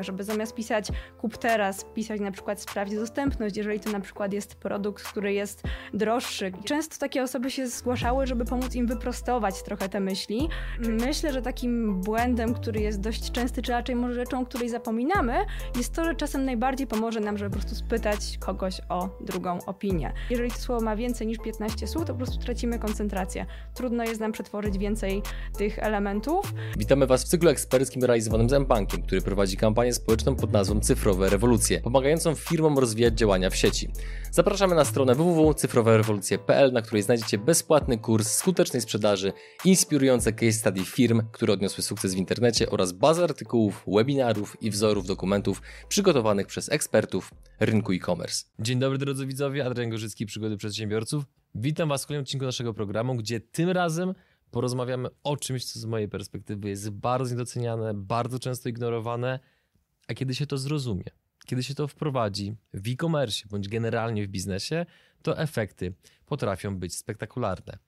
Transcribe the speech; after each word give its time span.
żeby 0.00 0.24
zamiast 0.24 0.54
pisać 0.54 0.88
kup 1.18 1.38
teraz, 1.38 1.84
pisać 1.94 2.20
na 2.20 2.30
przykład 2.30 2.60
sprawdź 2.60 2.94
dostępność, 2.94 3.56
jeżeli 3.56 3.80
to 3.80 3.90
na 3.90 4.00
przykład 4.00 4.32
jest 4.32 4.54
produkt, 4.54 5.04
który 5.04 5.32
jest 5.32 5.62
droższy. 5.94 6.52
Często 6.64 6.96
takie 6.98 7.22
osoby 7.22 7.50
się 7.50 7.68
zgłaszały, 7.68 8.26
żeby 8.26 8.44
pomóc 8.44 8.74
im 8.74 8.86
wyprostować 8.86 9.62
trochę 9.62 9.88
te 9.88 10.00
myśli. 10.00 10.48
Myślę, 10.78 11.32
że 11.32 11.42
takim 11.42 12.00
błędem, 12.00 12.54
który 12.54 12.80
jest 12.80 13.00
dość 13.00 13.30
częsty, 13.30 13.62
czy 13.62 13.72
raczej 13.72 13.96
może 13.96 14.14
rzeczą, 14.14 14.46
której 14.46 14.68
zapominamy, 14.68 15.34
jest 15.76 15.94
to, 15.94 16.04
że 16.04 16.14
czasem 16.14 16.44
najbardziej 16.44 16.86
pomoże 16.86 17.20
nam, 17.20 17.38
żeby 17.38 17.50
po 17.50 17.56
prostu 17.56 17.74
spytać 17.74 18.38
kogoś 18.38 18.80
o 18.88 19.08
drugą 19.20 19.58
opinię. 19.66 20.12
Jeżeli 20.30 20.50
to 20.50 20.58
słowo 20.58 20.84
ma 20.84 20.96
więcej 20.96 21.26
niż 21.26 21.38
15 21.38 21.86
słów, 21.86 22.04
to 22.04 22.12
po 22.12 22.18
prostu 22.18 22.38
tracimy 22.38 22.78
koncentrację. 22.78 23.46
Trudno 23.74 24.04
jest 24.04 24.20
nam 24.20 24.32
przetworzyć 24.32 24.78
więcej 24.78 25.22
tych 25.58 25.78
elementów. 25.78 26.54
Witamy 26.78 27.06
Was 27.06 27.24
w 27.24 27.28
cyklu 27.28 27.50
eksperckim 27.50 28.04
realizowanym 28.04 28.48
z 28.48 28.52
Mbankiem, 28.52 29.02
który 29.02 29.20
prowadzi 29.20 29.56
kampanię 29.56 29.77
kampanię 29.78 29.94
społeczną 29.94 30.36
pod 30.36 30.52
nazwą 30.52 30.80
Cyfrowe 30.80 31.28
Rewolucje, 31.28 31.80
pomagającą 31.80 32.34
firmom 32.34 32.78
rozwijać 32.78 33.14
działania 33.14 33.50
w 33.50 33.56
sieci. 33.56 33.88
Zapraszamy 34.30 34.74
na 34.74 34.84
stronę 34.84 35.14
www.cyfrowerewolucje.pl, 35.14 36.72
na 36.72 36.82
której 36.82 37.02
znajdziecie 37.02 37.38
bezpłatny 37.38 37.98
kurs 37.98 38.30
skutecznej 38.30 38.82
sprzedaży, 38.82 39.32
inspirujące 39.64 40.32
case 40.32 40.52
study 40.52 40.84
firm, 40.84 41.22
które 41.32 41.52
odniosły 41.52 41.84
sukces 41.84 42.14
w 42.14 42.16
internecie 42.16 42.70
oraz 42.70 42.92
bazę 42.92 43.24
artykułów, 43.24 43.84
webinarów 43.86 44.56
i 44.60 44.70
wzorów 44.70 45.06
dokumentów 45.06 45.62
przygotowanych 45.88 46.46
przez 46.46 46.72
ekspertów 46.72 47.30
rynku 47.60 47.92
e-commerce. 47.92 48.44
Dzień 48.58 48.78
dobry 48.78 48.98
drodzy 48.98 49.26
widzowie, 49.26 49.66
Adrian 49.66 49.90
Gorzycki, 49.90 50.26
Przygody 50.26 50.56
Przedsiębiorców. 50.56 51.24
Witam 51.54 51.88
Was 51.88 52.04
w 52.04 52.06
kolejnym 52.06 52.22
odcinku 52.22 52.46
naszego 52.46 52.74
programu, 52.74 53.14
gdzie 53.14 53.40
tym 53.40 53.70
razem 53.70 54.14
porozmawiamy 54.50 55.08
o 55.22 55.36
czymś, 55.36 55.64
co 55.64 55.80
z 55.80 55.84
mojej 55.84 56.08
perspektywy 56.08 56.68
jest 56.68 56.90
bardzo 56.90 57.30
niedoceniane, 57.30 57.94
bardzo 57.94 58.38
często 58.38 58.68
ignorowane, 58.68 59.38
a 60.08 60.14
kiedy 60.14 60.34
się 60.34 60.46
to 60.46 60.58
zrozumie, 60.58 61.04
kiedy 61.46 61.62
się 61.62 61.74
to 61.74 61.88
wprowadzi 61.88 62.54
w 62.74 62.88
e-commerce 62.88 63.48
bądź 63.50 63.68
generalnie 63.68 64.26
w 64.26 64.28
biznesie, 64.28 64.86
to 65.22 65.38
efekty 65.38 65.92
potrafią 66.26 66.76
być 66.76 66.96
spektakularne. 66.96 67.78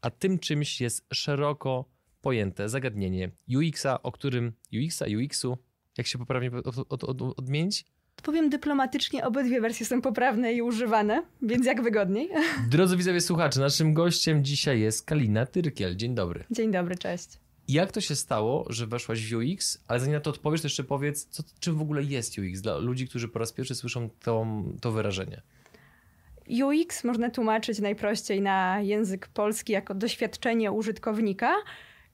A 0.00 0.10
tym 0.10 0.38
czymś 0.38 0.80
jest 0.80 1.06
szeroko 1.12 1.84
pojęte 2.20 2.68
zagadnienie 2.68 3.30
UX-a, 3.56 4.02
o 4.02 4.12
którym 4.12 4.52
UX-a, 4.72 5.04
UX-u, 5.04 5.58
jak 5.98 6.06
się 6.06 6.18
poprawnie 6.18 6.50
od, 6.50 6.78
od, 6.78 7.04
od, 7.04 7.22
odmienić? 7.22 7.84
Powiem 8.22 8.50
dyplomatycznie, 8.50 9.24
obydwie 9.24 9.60
wersje 9.60 9.86
są 9.86 10.02
poprawne 10.02 10.52
i 10.52 10.62
używane, 10.62 11.22
więc 11.42 11.66
jak 11.66 11.82
wygodniej. 11.82 12.30
Drodzy 12.70 12.96
widzowie 12.96 13.20
słuchacze, 13.20 13.60
naszym 13.60 13.94
gościem 13.94 14.44
dzisiaj 14.44 14.80
jest 14.80 15.06
Kalina 15.06 15.46
Tyrkiel. 15.46 15.96
Dzień 15.96 16.14
dobry. 16.14 16.44
Dzień 16.50 16.72
dobry, 16.72 16.96
cześć. 16.96 17.28
Jak 17.68 17.92
to 17.92 18.00
się 18.00 18.16
stało, 18.16 18.66
że 18.70 18.86
weszłaś 18.86 19.32
w 19.32 19.36
UX? 19.36 19.78
Ale 19.88 20.00
zanim 20.00 20.14
na 20.14 20.20
to 20.20 20.30
odpowiesz, 20.30 20.60
to 20.60 20.66
jeszcze 20.66 20.84
powiedz, 20.84 21.26
co, 21.26 21.42
czym 21.60 21.76
w 21.76 21.80
ogóle 21.80 22.02
jest 22.02 22.38
UX 22.38 22.60
dla 22.60 22.76
ludzi, 22.76 23.08
którzy 23.08 23.28
po 23.28 23.38
raz 23.38 23.52
pierwszy 23.52 23.74
słyszą 23.74 24.08
to, 24.22 24.46
to 24.80 24.92
wyrażenie. 24.92 25.42
UX 26.64 27.04
można 27.04 27.30
tłumaczyć 27.30 27.78
najprościej 27.78 28.40
na 28.40 28.80
język 28.80 29.28
polski 29.28 29.72
jako 29.72 29.94
doświadczenie 29.94 30.72
użytkownika, 30.72 31.54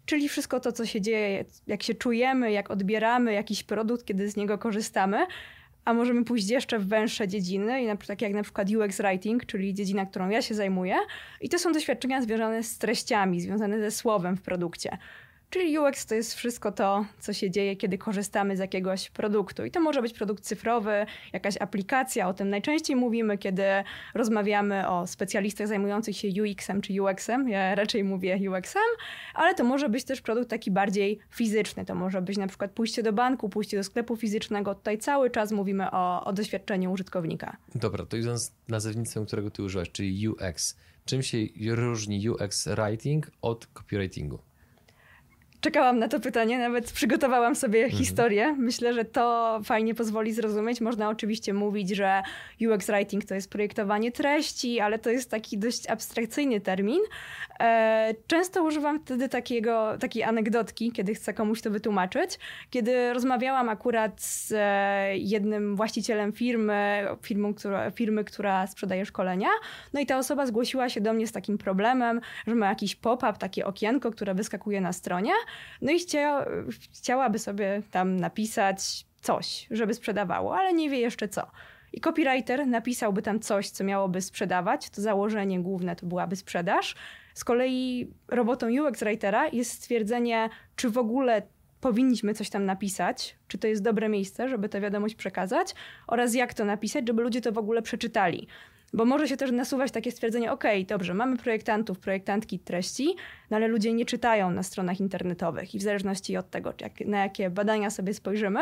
czyli 0.06 0.28
wszystko 0.28 0.60
to, 0.60 0.72
co 0.72 0.86
się 0.86 1.00
dzieje, 1.00 1.44
jak 1.66 1.82
się 1.82 1.94
czujemy, 1.94 2.52
jak 2.52 2.70
odbieramy 2.70 3.32
jakiś 3.32 3.62
produkt, 3.62 4.04
kiedy 4.04 4.30
z 4.30 4.36
niego 4.36 4.58
korzystamy. 4.58 5.26
A 5.84 5.94
możemy 5.94 6.24
pójść 6.24 6.50
jeszcze 6.50 6.78
w 6.78 6.86
węższe 6.86 7.28
dziedziny, 7.28 7.96
tak 8.06 8.22
jak 8.22 8.32
na 8.32 8.42
przykład 8.42 8.68
UX 8.70 8.98
Writing, 8.98 9.46
czyli 9.46 9.74
dziedzina, 9.74 10.06
którą 10.06 10.28
ja 10.28 10.42
się 10.42 10.54
zajmuję. 10.54 10.96
I 11.40 11.48
to 11.48 11.58
są 11.58 11.72
doświadczenia 11.72 12.22
związane 12.22 12.62
z 12.62 12.78
treściami, 12.78 13.40
związane 13.40 13.78
ze 13.78 13.90
słowem 13.90 14.36
w 14.36 14.42
produkcie. 14.42 14.98
Czyli 15.52 15.78
UX 15.78 16.06
to 16.06 16.14
jest 16.14 16.34
wszystko 16.34 16.72
to, 16.72 17.04
co 17.20 17.32
się 17.32 17.50
dzieje, 17.50 17.76
kiedy 17.76 17.98
korzystamy 17.98 18.56
z 18.56 18.58
jakiegoś 18.58 19.10
produktu. 19.10 19.64
I 19.64 19.70
to 19.70 19.80
może 19.80 20.02
być 20.02 20.12
produkt 20.12 20.44
cyfrowy, 20.44 21.06
jakaś 21.32 21.56
aplikacja, 21.60 22.28
o 22.28 22.34
tym 22.34 22.50
najczęściej 22.50 22.96
mówimy, 22.96 23.38
kiedy 23.38 23.62
rozmawiamy 24.14 24.88
o 24.88 25.06
specjalistach 25.06 25.68
zajmujących 25.68 26.16
się 26.16 26.28
UX-em 26.42 26.80
czy 26.80 27.02
UX-em. 27.02 27.48
Ja 27.48 27.74
raczej 27.74 28.04
mówię 28.04 28.50
UX-em, 28.50 28.82
ale 29.34 29.54
to 29.54 29.64
może 29.64 29.88
być 29.88 30.04
też 30.04 30.20
produkt 30.20 30.50
taki 30.50 30.70
bardziej 30.70 31.18
fizyczny. 31.30 31.84
To 31.84 31.94
może 31.94 32.22
być 32.22 32.38
na 32.38 32.46
przykład 32.46 32.70
pójście 32.70 33.02
do 33.02 33.12
banku, 33.12 33.48
pójście 33.48 33.76
do 33.76 33.84
sklepu 33.84 34.16
fizycznego. 34.16 34.74
Tutaj 34.74 34.98
cały 34.98 35.30
czas 35.30 35.52
mówimy 35.52 35.90
o, 35.90 36.24
o 36.24 36.32
doświadczeniu 36.32 36.92
użytkownika. 36.92 37.56
Dobra, 37.74 38.06
to 38.06 38.16
idąc 38.16 38.52
nazewnictwem, 38.68 39.26
którego 39.26 39.50
ty 39.50 39.62
używasz, 39.62 39.90
czyli 39.90 40.28
UX. 40.28 40.76
Czym 41.04 41.22
się 41.22 41.38
różni 41.66 42.28
UX 42.28 42.68
writing 42.68 43.30
od 43.42 43.66
copywritingu? 43.66 44.38
Czekałam 45.62 45.98
na 45.98 46.08
to 46.08 46.20
pytanie, 46.20 46.58
nawet 46.58 46.92
przygotowałam 46.92 47.56
sobie 47.56 47.84
mhm. 47.84 47.98
historię. 47.98 48.56
Myślę, 48.58 48.94
że 48.94 49.04
to 49.04 49.60
fajnie 49.64 49.94
pozwoli 49.94 50.32
zrozumieć. 50.32 50.80
Można 50.80 51.08
oczywiście 51.08 51.54
mówić, 51.54 51.90
że 51.90 52.22
UX 52.60 52.86
writing 52.86 53.24
to 53.24 53.34
jest 53.34 53.50
projektowanie 53.50 54.12
treści, 54.12 54.80
ale 54.80 54.98
to 54.98 55.10
jest 55.10 55.30
taki 55.30 55.58
dość 55.58 55.90
abstrakcyjny 55.90 56.60
termin. 56.60 57.00
E, 57.60 58.14
często 58.26 58.64
używam 58.64 59.00
wtedy 59.00 59.28
takiego, 59.28 59.98
takiej 59.98 60.22
anegdotki, 60.22 60.92
kiedy 60.92 61.14
chcę 61.14 61.34
komuś 61.34 61.60
to 61.60 61.70
wytłumaczyć. 61.70 62.38
Kiedy 62.70 63.12
rozmawiałam 63.12 63.68
akurat 63.68 64.22
z 64.22 64.52
e, 64.56 65.16
jednym 65.18 65.76
właścicielem 65.76 66.32
firmy, 66.32 67.06
firmą, 67.22 67.54
która, 67.54 67.90
firmy, 67.90 68.24
która 68.24 68.66
sprzedaje 68.66 69.06
szkolenia, 69.06 69.48
no 69.92 70.00
i 70.00 70.06
ta 70.06 70.18
osoba 70.18 70.46
zgłosiła 70.46 70.88
się 70.88 71.00
do 71.00 71.12
mnie 71.12 71.26
z 71.26 71.32
takim 71.32 71.58
problemem, 71.58 72.20
że 72.46 72.54
ma 72.54 72.68
jakiś 72.68 72.96
pop-up, 72.96 73.38
takie 73.38 73.66
okienko, 73.66 74.10
które 74.10 74.34
wyskakuje 74.34 74.80
na 74.80 74.92
stronie, 74.92 75.32
no 75.82 75.92
i 75.92 75.98
chcia, 75.98 76.46
chciałaby 76.92 77.38
sobie 77.38 77.82
tam 77.90 78.16
napisać 78.16 79.06
coś, 79.20 79.66
żeby 79.70 79.94
sprzedawało, 79.94 80.56
ale 80.56 80.72
nie 80.72 80.90
wie 80.90 80.98
jeszcze 80.98 81.28
co. 81.28 81.42
I 81.92 82.00
copywriter 82.00 82.66
napisałby 82.66 83.22
tam 83.22 83.40
coś, 83.40 83.70
co 83.70 83.84
miałoby 83.84 84.20
sprzedawać, 84.20 84.90
to 84.90 85.02
założenie 85.02 85.60
główne 85.60 85.96
to 85.96 86.06
byłaby 86.06 86.36
sprzedaż. 86.36 86.94
Z 87.34 87.44
kolei 87.44 88.10
robotą 88.28 88.66
UX 88.82 89.00
writera 89.00 89.48
jest 89.48 89.70
stwierdzenie, 89.70 90.48
czy 90.76 90.90
w 90.90 90.98
ogóle 90.98 91.42
powinniśmy 91.80 92.34
coś 92.34 92.50
tam 92.50 92.64
napisać, 92.64 93.36
czy 93.48 93.58
to 93.58 93.68
jest 93.68 93.82
dobre 93.82 94.08
miejsce, 94.08 94.48
żeby 94.48 94.68
tę 94.68 94.80
wiadomość 94.80 95.14
przekazać, 95.14 95.74
oraz 96.06 96.34
jak 96.34 96.54
to 96.54 96.64
napisać, 96.64 97.08
żeby 97.08 97.22
ludzie 97.22 97.40
to 97.40 97.52
w 97.52 97.58
ogóle 97.58 97.82
przeczytali. 97.82 98.48
Bo 98.92 99.04
może 99.04 99.28
się 99.28 99.36
też 99.36 99.50
nasuwać 99.50 99.90
takie 99.90 100.12
stwierdzenie, 100.12 100.52
ok, 100.52 100.64
dobrze, 100.86 101.14
mamy 101.14 101.36
projektantów, 101.36 101.98
projektantki 101.98 102.58
treści, 102.58 103.16
no 103.50 103.56
ale 103.56 103.68
ludzie 103.68 103.92
nie 103.92 104.04
czytają 104.04 104.50
na 104.50 104.62
stronach 104.62 105.00
internetowych 105.00 105.74
i 105.74 105.78
w 105.78 105.82
zależności 105.82 106.36
od 106.36 106.50
tego, 106.50 106.74
jak, 106.80 107.00
na 107.00 107.18
jakie 107.18 107.50
badania 107.50 107.90
sobie 107.90 108.14
spojrzymy, 108.14 108.60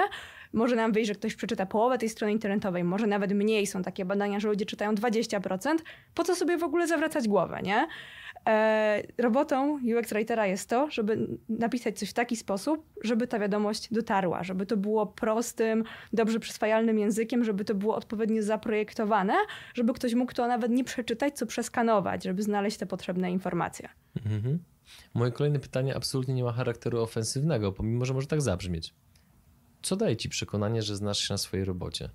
może 0.53 0.77
nam 0.77 0.93
wyjść, 0.93 1.09
że 1.09 1.15
ktoś 1.15 1.35
przeczyta 1.35 1.67
połowę 1.67 1.99
tej 1.99 2.09
strony 2.09 2.33
internetowej, 2.33 2.85
może 2.85 3.07
nawet 3.07 3.33
mniej. 3.33 3.67
Są 3.67 3.83
takie 3.83 4.05
badania, 4.05 4.41
że 4.41 4.49
ludzie 4.49 4.67
czytają 4.67 4.95
20%. 4.95 5.77
Po 6.15 6.25
co 6.25 6.35
sobie 6.35 6.59
w 6.59 6.63
ogóle 6.63 6.87
zawracać 6.87 7.29
głowę, 7.29 7.61
nie? 7.63 7.87
E, 8.49 9.03
robotą 9.19 9.81
UX 9.99 10.13
Writera 10.13 10.47
jest 10.47 10.69
to, 10.69 10.91
żeby 10.91 11.39
napisać 11.49 11.99
coś 11.99 12.11
w 12.11 12.13
taki 12.13 12.37
sposób, 12.37 12.87
żeby 13.03 13.27
ta 13.27 13.39
wiadomość 13.39 13.93
dotarła, 13.93 14.45
żeby 14.45 14.67
to 14.67 14.77
było 14.77 15.07
prostym, 15.07 15.85
dobrze 16.13 16.41
przyswajalnym 16.41 16.99
językiem, 16.99 17.45
żeby 17.45 17.65
to 17.65 17.75
było 17.75 17.97
odpowiednio 17.97 18.43
zaprojektowane, 18.43 19.35
żeby 19.75 19.93
ktoś 19.93 20.15
mógł 20.15 20.33
to 20.33 20.49
nawet 20.49 20.73
nie 20.73 20.85
przeczytać, 20.85 21.39
co 21.39 21.47
przeskanować, 21.47 22.25
żeby 22.25 22.43
znaleźć 22.43 22.77
te 22.77 22.87
potrzebne 22.87 23.33
informacje. 23.33 23.89
Mhm. 24.27 24.59
Moje 25.15 25.33
kolejne 25.33 25.59
pytanie 25.59 25.97
absolutnie 25.97 26.35
nie 26.35 26.45
ma 26.45 26.53
charakteru 26.53 27.01
ofensywnego, 27.01 27.73
pomimo 27.73 28.05
że 28.05 28.15
może 28.15 28.27
tak 28.27 28.43
zabrzmieć. 28.43 28.95
Co 29.83 29.97
daje 29.97 30.17
ci 30.17 30.29
przekonanie, 30.29 30.83
że 30.83 30.97
znasz 30.97 31.19
się 31.19 31.35
na 31.35 31.39
swojej 31.39 31.65
robocie? 31.65 32.11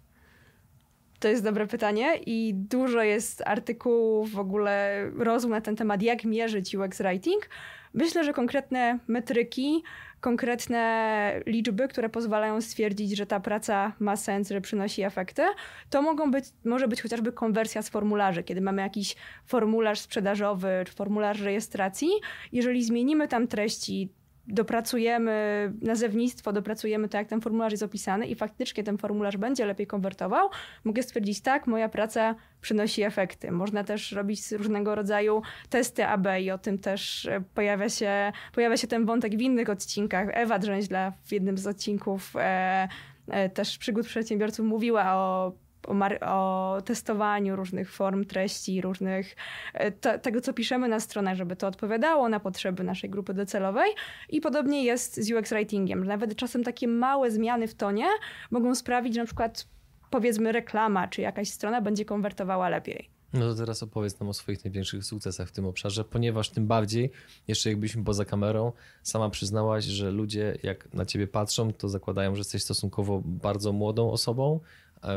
To 1.19 1.27
jest 1.27 1.43
dobre 1.43 1.67
pytanie 1.67 2.19
i 2.25 2.53
dużo 2.53 3.01
jest 3.01 3.43
artykułów, 3.45 4.31
w 4.31 4.39
ogóle 4.39 5.05
rozmów 5.17 5.51
na 5.51 5.61
ten 5.61 5.75
temat, 5.75 6.01
jak 6.01 6.23
mierzyć 6.23 6.75
UX 6.75 7.01
writing. 7.01 7.49
Myślę, 7.93 8.23
że 8.23 8.33
konkretne 8.33 8.99
metryki, 9.07 9.83
konkretne 10.21 11.41
liczby, 11.45 11.87
które 11.87 12.09
pozwalają 12.09 12.61
stwierdzić, 12.61 13.17
że 13.17 13.25
ta 13.25 13.39
praca 13.39 13.93
ma 13.99 14.15
sens, 14.15 14.49
że 14.49 14.61
przynosi 14.61 15.01
efekty, 15.01 15.41
to 15.89 16.01
mogą 16.01 16.31
być, 16.31 16.45
może 16.65 16.87
być 16.87 17.01
chociażby 17.01 17.31
konwersja 17.31 17.81
z 17.81 17.89
formularzy, 17.89 18.43
kiedy 18.43 18.61
mamy 18.61 18.81
jakiś 18.81 19.15
formularz 19.45 19.99
sprzedażowy 19.99 20.69
czy 20.85 20.93
formularz 20.93 21.41
rejestracji. 21.41 22.09
Jeżeli 22.51 22.83
zmienimy 22.83 23.27
tam 23.27 23.47
treści, 23.47 24.09
dopracujemy 24.47 25.73
nazewnictwo, 25.81 26.53
dopracujemy 26.53 27.09
to, 27.09 27.17
jak 27.17 27.27
ten 27.27 27.41
formularz 27.41 27.71
jest 27.71 27.83
opisany 27.83 28.27
i 28.27 28.35
faktycznie 28.35 28.83
ten 28.83 28.97
formularz 28.97 29.37
będzie 29.37 29.65
lepiej 29.65 29.87
konwertował, 29.87 30.49
mogę 30.83 31.03
stwierdzić, 31.03 31.41
tak, 31.41 31.67
moja 31.67 31.89
praca 31.89 32.35
przynosi 32.61 33.03
efekty. 33.03 33.51
Można 33.51 33.83
też 33.83 34.11
robić 34.11 34.51
różnego 34.51 34.95
rodzaju 34.95 35.41
testy 35.69 36.05
AB 36.05 36.27
i 36.41 36.51
o 36.51 36.57
tym 36.57 36.79
też 36.79 37.25
e, 37.25 37.41
pojawia 37.53 37.89
się, 37.89 38.31
pojawia 38.53 38.77
się 38.77 38.87
ten 38.87 39.05
wątek 39.05 39.37
w 39.37 39.41
innych 39.41 39.69
odcinkach. 39.69 40.27
Ewa 40.31 40.59
Drzęźla 40.59 41.13
w 41.23 41.31
jednym 41.31 41.57
z 41.57 41.67
odcinków 41.67 42.35
e, 42.35 42.87
e, 43.27 43.49
też 43.49 43.77
przygód 43.77 44.05
przedsiębiorców 44.05 44.65
mówiła 44.65 45.13
o 45.13 45.51
o, 45.87 45.95
o 46.21 46.81
testowaniu 46.81 47.55
różnych 47.55 47.91
form 47.91 48.25
treści, 48.25 48.81
różnych 48.81 49.35
e, 49.73 49.91
tego, 50.19 50.41
co 50.41 50.53
piszemy 50.53 50.87
na 50.87 50.99
stronach, 50.99 51.37
żeby 51.37 51.55
to 51.55 51.67
odpowiadało 51.67 52.29
na 52.29 52.39
potrzeby 52.39 52.83
naszej 52.83 53.09
grupy 53.09 53.33
docelowej. 53.33 53.91
I 54.29 54.41
podobnie 54.41 54.83
jest 54.83 55.23
z 55.23 55.31
UX 55.31 55.49
writingiem, 55.49 56.05
nawet 56.05 56.35
czasem 56.35 56.63
takie 56.63 56.87
małe 56.87 57.31
zmiany 57.31 57.67
w 57.67 57.75
tonie 57.75 58.07
mogą 58.51 58.75
sprawić, 58.75 59.13
że 59.13 59.21
na 59.21 59.25
przykład 59.25 59.67
powiedzmy 60.09 60.51
reklama 60.51 61.07
czy 61.07 61.21
jakaś 61.21 61.49
strona 61.49 61.81
będzie 61.81 62.05
konwertowała 62.05 62.69
lepiej. 62.69 63.15
No 63.33 63.49
to 63.49 63.55
teraz 63.55 63.83
opowiedz 63.83 64.19
nam 64.19 64.29
o 64.29 64.33
swoich 64.33 64.65
największych 64.65 65.05
sukcesach 65.05 65.49
w 65.49 65.51
tym 65.51 65.65
obszarze, 65.65 66.03
ponieważ 66.03 66.49
tym 66.49 66.67
bardziej, 66.67 67.11
jeszcze 67.47 67.69
jakbyśmy 67.69 68.03
poza 68.03 68.25
kamerą, 68.25 68.71
sama 69.03 69.29
przyznałaś, 69.29 69.85
że 69.85 70.11
ludzie 70.11 70.57
jak 70.63 70.93
na 70.93 71.05
ciebie 71.05 71.27
patrzą, 71.27 71.73
to 71.73 71.89
zakładają, 71.89 72.35
że 72.35 72.39
jesteś 72.39 72.63
stosunkowo 72.63 73.21
bardzo 73.25 73.73
młodą 73.73 74.11
osobą, 74.11 74.59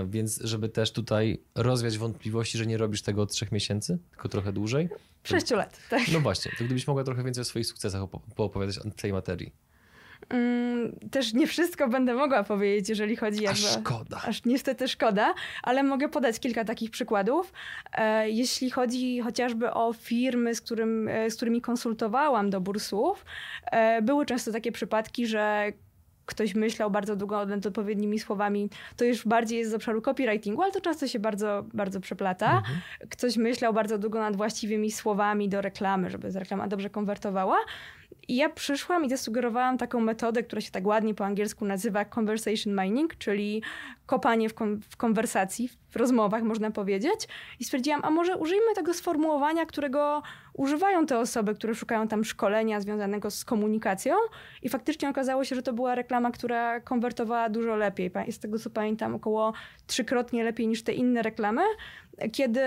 więc 0.06 0.40
żeby 0.44 0.68
też 0.68 0.92
tutaj 0.92 1.40
rozwiać 1.54 1.98
wątpliwości, 1.98 2.58
że 2.58 2.66
nie 2.66 2.76
robisz 2.76 3.02
tego 3.02 3.22
od 3.22 3.32
trzech 3.32 3.52
miesięcy, 3.52 3.98
tylko 4.10 4.28
trochę 4.28 4.52
dłużej. 4.52 4.88
Sześciu 5.24 5.56
lat, 5.56 5.78
tak. 5.90 6.02
No 6.12 6.20
właśnie, 6.20 6.52
to 6.58 6.64
gdybyś 6.64 6.86
mogła 6.86 7.04
trochę 7.04 7.24
więcej 7.24 7.42
o 7.42 7.44
swoich 7.44 7.66
sukcesach 7.66 8.02
poopowiadać 8.36 8.78
o 8.78 8.90
tej 8.90 9.12
materii. 9.12 9.52
Mm, 10.28 10.92
też 11.10 11.34
nie 11.34 11.46
wszystko 11.46 11.88
będę 11.88 12.14
mogła 12.14 12.44
powiedzieć, 12.44 12.88
jeżeli 12.88 13.16
chodzi 13.16 13.42
jakby... 13.42 13.66
Aż 13.66 13.80
szkoda. 13.80 14.20
Aż 14.24 14.44
niestety 14.44 14.88
szkoda, 14.88 15.34
ale 15.62 15.82
mogę 15.82 16.08
podać 16.08 16.40
kilka 16.40 16.64
takich 16.64 16.90
przykładów. 16.90 17.52
E, 17.92 18.30
jeśli 18.30 18.70
chodzi 18.70 19.20
chociażby 19.20 19.72
o 19.72 19.92
firmy, 19.92 20.54
z, 20.54 20.60
którym, 20.60 21.08
e, 21.08 21.30
z 21.30 21.36
którymi 21.36 21.60
konsultowałam 21.60 22.50
dobór 22.50 22.80
słów, 22.80 23.24
e, 23.64 24.02
były 24.02 24.26
często 24.26 24.52
takie 24.52 24.72
przypadki, 24.72 25.26
że 25.26 25.72
ktoś 26.28 26.54
myślał 26.54 26.90
bardzo 26.90 27.16
długo 27.16 27.46
nad 27.46 27.66
odpowiednimi 27.66 28.18
słowami, 28.18 28.70
to 28.96 29.04
już 29.04 29.26
bardziej 29.26 29.58
jest 29.58 29.70
z 29.70 29.74
obszaru 29.74 30.02
copywritingu, 30.02 30.62
ale 30.62 30.72
to 30.72 30.80
często 30.80 31.08
się 31.08 31.18
bardzo, 31.18 31.64
bardzo 31.74 32.00
przeplata. 32.00 32.56
Mhm. 32.56 32.80
Ktoś 33.10 33.36
myślał 33.36 33.72
bardzo 33.72 33.98
długo 33.98 34.20
nad 34.20 34.36
właściwymi 34.36 34.90
słowami 34.90 35.48
do 35.48 35.62
reklamy, 35.62 36.10
żeby 36.10 36.30
reklama 36.30 36.68
dobrze 36.68 36.90
konwertowała. 36.90 37.56
I 38.28 38.36
ja 38.36 38.48
przyszłam 38.48 39.04
i 39.04 39.10
zasugerowałam 39.10 39.78
taką 39.78 40.00
metodę, 40.00 40.42
która 40.42 40.60
się 40.60 40.70
tak 40.70 40.86
ładnie 40.86 41.14
po 41.14 41.24
angielsku 41.24 41.64
nazywa 41.64 42.04
conversation 42.04 42.76
mining, 42.82 43.16
czyli 43.18 43.62
kopanie 44.06 44.48
w, 44.48 44.54
kon 44.54 44.80
w 44.90 44.96
konwersacji, 44.96 45.68
w 45.90 45.96
rozmowach 45.96 46.42
można 46.42 46.70
powiedzieć. 46.70 47.28
I 47.60 47.64
stwierdziłam, 47.64 48.00
a 48.04 48.10
może 48.10 48.36
użyjmy 48.36 48.74
tego 48.74 48.94
sformułowania, 48.94 49.66
którego 49.66 50.22
używają 50.54 51.06
te 51.06 51.18
osoby, 51.18 51.54
które 51.54 51.74
szukają 51.74 52.08
tam 52.08 52.24
szkolenia 52.24 52.80
związanego 52.80 53.30
z 53.30 53.44
komunikacją. 53.44 54.14
I 54.62 54.68
faktycznie 54.68 55.08
okazało 55.08 55.44
się, 55.44 55.56
że 55.56 55.62
to 55.62 55.72
była 55.72 55.94
reklama, 55.94 56.30
która 56.30 56.80
konwertowała 56.80 57.48
dużo 57.48 57.76
lepiej. 57.76 58.10
Z 58.30 58.38
tego 58.38 58.58
co 58.58 58.70
pamiętam, 58.70 59.14
około 59.14 59.52
trzykrotnie 59.86 60.44
lepiej 60.44 60.68
niż 60.68 60.82
te 60.82 60.92
inne 60.92 61.22
reklamy 61.22 61.62
kiedy, 62.32 62.60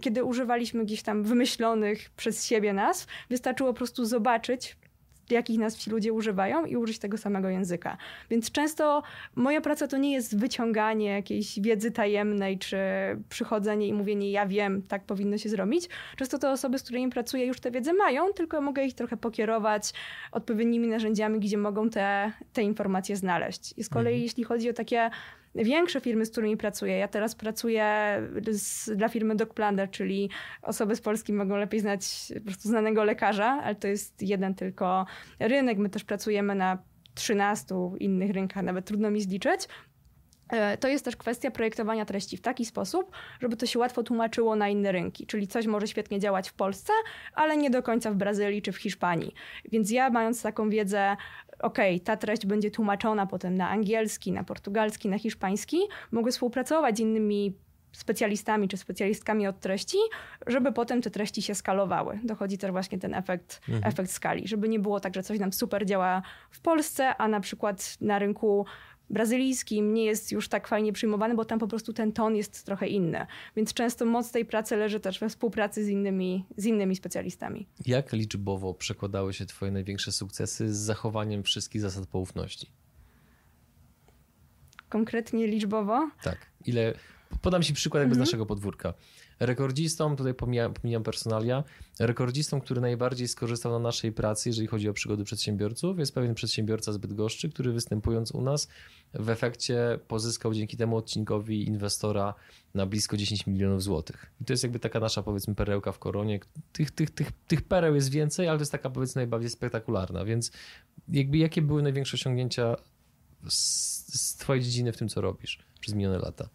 kiedy 0.00 0.24
używaliśmy 0.24 0.84
gdzieś 0.84 1.02
tam 1.02 1.22
wymyślonych 1.22 2.10
przez 2.10 2.46
siebie 2.46 2.72
nazw, 2.72 3.06
wystarczyło 3.30 3.72
po 3.72 3.76
prostu 3.76 4.04
zobaczyć, 4.04 4.76
jakich 5.30 5.58
nazw 5.58 5.78
ci 5.78 5.90
ludzie 5.90 6.12
używają 6.12 6.64
i 6.64 6.76
użyć 6.76 6.98
tego 6.98 7.18
samego 7.18 7.48
języka. 7.48 7.96
Więc 8.30 8.50
często 8.50 9.02
moja 9.36 9.60
praca 9.60 9.88
to 9.88 9.96
nie 9.96 10.12
jest 10.12 10.38
wyciąganie 10.38 11.06
jakiejś 11.06 11.60
wiedzy 11.60 11.90
tajemnej, 11.90 12.58
czy 12.58 12.78
przychodzenie 13.28 13.86
i 13.86 13.92
mówienie 13.92 14.30
ja 14.30 14.46
wiem, 14.46 14.82
tak 14.82 15.04
powinno 15.04 15.38
się 15.38 15.48
zrobić. 15.48 15.88
Często 16.16 16.38
te 16.38 16.50
osoby, 16.50 16.78
z 16.78 16.82
którymi 16.82 17.10
pracuję 17.10 17.46
już 17.46 17.60
tę 17.60 17.70
wiedzę 17.70 17.92
mają, 17.92 18.32
tylko 18.32 18.60
mogę 18.60 18.84
ich 18.84 18.94
trochę 18.94 19.16
pokierować 19.16 19.92
odpowiednimi 20.32 20.88
narzędziami, 20.88 21.40
gdzie 21.40 21.58
mogą 21.58 21.90
te, 21.90 22.32
te 22.52 22.62
informacje 22.62 23.16
znaleźć. 23.16 23.74
I 23.76 23.84
z 23.84 23.88
kolei 23.88 24.14
mhm. 24.14 24.22
jeśli 24.22 24.44
chodzi 24.44 24.70
o 24.70 24.72
takie 24.72 25.10
większe 25.54 26.00
firmy, 26.00 26.26
z 26.26 26.30
którymi 26.30 26.56
pracuję. 26.56 26.96
Ja 26.96 27.08
teraz 27.08 27.34
pracuję 27.34 27.86
z, 28.50 28.90
dla 28.96 29.08
firmy 29.08 29.36
DocPlanner, 29.36 29.90
czyli 29.90 30.30
osoby 30.62 30.96
z 30.96 31.00
Polski 31.00 31.32
mogą 31.32 31.56
lepiej 31.56 31.80
znać 31.80 32.32
po 32.34 32.44
prostu 32.44 32.68
znanego 32.68 33.04
lekarza, 33.04 33.60
ale 33.64 33.74
to 33.74 33.88
jest 33.88 34.22
jeden 34.22 34.54
tylko 34.54 35.06
rynek. 35.38 35.78
My 35.78 35.88
też 35.88 36.04
pracujemy 36.04 36.54
na 36.54 36.78
13 37.14 37.74
innych 37.98 38.30
rynkach, 38.30 38.62
nawet 38.62 38.84
trudno 38.84 39.10
mi 39.10 39.20
zliczyć. 39.20 39.68
E, 40.48 40.76
to 40.76 40.88
jest 40.88 41.04
też 41.04 41.16
kwestia 41.16 41.50
projektowania 41.50 42.04
treści 42.04 42.36
w 42.36 42.40
taki 42.40 42.64
sposób, 42.64 43.10
żeby 43.40 43.56
to 43.56 43.66
się 43.66 43.78
łatwo 43.78 44.02
tłumaczyło 44.02 44.56
na 44.56 44.68
inne 44.68 44.92
rynki. 44.92 45.26
Czyli 45.26 45.48
coś 45.48 45.66
może 45.66 45.88
świetnie 45.88 46.20
działać 46.20 46.50
w 46.50 46.54
Polsce, 46.54 46.92
ale 47.34 47.56
nie 47.56 47.70
do 47.70 47.82
końca 47.82 48.10
w 48.10 48.14
Brazylii 48.14 48.62
czy 48.62 48.72
w 48.72 48.76
Hiszpanii. 48.76 49.34
Więc 49.72 49.90
ja, 49.90 50.10
mając 50.10 50.42
taką 50.42 50.70
wiedzę, 50.70 51.16
ok, 51.58 51.78
ta 52.04 52.16
treść 52.16 52.46
będzie 52.46 52.70
tłumaczona 52.70 53.26
potem 53.26 53.56
na 53.56 53.68
angielski, 53.68 54.32
na 54.32 54.44
portugalski, 54.44 55.08
na 55.08 55.18
hiszpański, 55.18 55.78
mogę 56.12 56.32
współpracować 56.32 56.96
z 56.96 57.00
innymi 57.00 57.54
specjalistami 57.92 58.68
czy 58.68 58.76
specjalistkami 58.76 59.46
od 59.46 59.60
treści, 59.60 59.96
żeby 60.46 60.72
potem 60.72 61.02
te 61.02 61.10
treści 61.10 61.42
się 61.42 61.54
skalowały. 61.54 62.20
Dochodzi 62.24 62.58
też 62.58 62.70
właśnie 62.70 62.98
ten 62.98 63.14
efekt, 63.14 63.60
mhm. 63.68 63.92
efekt 63.92 64.10
skali, 64.10 64.48
żeby 64.48 64.68
nie 64.68 64.78
było 64.78 65.00
tak, 65.00 65.14
że 65.14 65.22
coś 65.22 65.38
nam 65.38 65.52
super 65.52 65.86
działa 65.86 66.22
w 66.50 66.60
Polsce, 66.60 67.16
a 67.16 67.28
na 67.28 67.40
przykład 67.40 67.96
na 68.00 68.18
rynku 68.18 68.66
brazylijskim 69.10 69.94
nie 69.94 70.04
jest 70.04 70.32
już 70.32 70.48
tak 70.48 70.68
fajnie 70.68 70.92
przyjmowany, 70.92 71.34
bo 71.34 71.44
tam 71.44 71.58
po 71.58 71.68
prostu 71.68 71.92
ten 71.92 72.12
ton 72.12 72.36
jest 72.36 72.64
trochę 72.64 72.86
inny. 72.86 73.26
Więc 73.56 73.74
często 73.74 74.04
moc 74.04 74.30
tej 74.30 74.44
pracy 74.44 74.76
leży 74.76 75.00
też 75.00 75.18
we 75.18 75.28
współpracy 75.28 75.84
z 75.84 75.88
innymi, 75.88 76.44
z 76.56 76.64
innymi 76.66 76.96
specjalistami. 76.96 77.66
Jak 77.86 78.12
liczbowo 78.12 78.74
przekładały 78.74 79.32
się 79.32 79.46
Twoje 79.46 79.72
największe 79.72 80.12
sukcesy 80.12 80.74
z 80.74 80.78
zachowaniem 80.78 81.42
wszystkich 81.42 81.80
zasad 81.80 82.06
poufności? 82.06 82.70
Konkretnie 84.88 85.46
liczbowo? 85.46 86.10
Tak. 86.22 86.38
Ile. 86.66 86.94
Podam 87.42 87.62
Ci 87.62 87.74
przykład 87.74 88.00
jakby 88.00 88.12
mhm. 88.12 88.26
z 88.26 88.28
naszego 88.28 88.46
podwórka. 88.46 88.94
Rekordzistą, 89.40 90.16
tutaj 90.16 90.34
pomijam, 90.34 90.74
pomijam 90.74 91.02
personalia, 91.02 91.64
rekordzistą, 91.98 92.60
który 92.60 92.80
najbardziej 92.80 93.28
skorzystał 93.28 93.72
na 93.72 93.78
naszej 93.78 94.12
pracy, 94.12 94.48
jeżeli 94.48 94.66
chodzi 94.66 94.88
o 94.88 94.92
przygody 94.92 95.24
przedsiębiorców, 95.24 95.98
jest 95.98 96.14
pewien 96.14 96.34
przedsiębiorca 96.34 96.92
z 96.92 96.96
Bydgoszczy, 96.96 97.48
który 97.48 97.72
występując 97.72 98.30
u 98.30 98.42
nas 98.42 98.68
w 99.14 99.30
efekcie 99.30 99.98
pozyskał 100.08 100.54
dzięki 100.54 100.76
temu 100.76 100.96
odcinkowi 100.96 101.68
inwestora 101.68 102.34
na 102.74 102.86
blisko 102.86 103.16
10 103.16 103.46
milionów 103.46 103.82
złotych. 103.82 104.26
I 104.40 104.44
to 104.44 104.52
jest 104.52 104.62
jakby 104.62 104.78
taka 104.78 105.00
nasza 105.00 105.22
powiedzmy 105.22 105.54
perełka 105.54 105.92
w 105.92 105.98
koronie. 105.98 106.40
Tych, 106.72 106.90
tych, 106.90 107.10
tych, 107.10 107.32
tych 107.32 107.62
pereł 107.62 107.94
jest 107.94 108.10
więcej, 108.10 108.48
ale 108.48 108.58
to 108.58 108.62
jest 108.62 108.72
taka 108.72 108.90
powiedzmy 108.90 109.20
najbardziej 109.20 109.50
spektakularna, 109.50 110.24
więc 110.24 110.52
jakby 111.08 111.38
jakie 111.38 111.62
były 111.62 111.82
największe 111.82 112.14
osiągnięcia 112.14 112.76
z, 113.48 113.54
z 114.20 114.36
twojej 114.36 114.62
dziedziny 114.62 114.92
w 114.92 114.96
tym, 114.96 115.08
co 115.08 115.20
robisz 115.20 115.58
przez 115.80 115.94
minione 115.94 116.18
lata? 116.18 116.48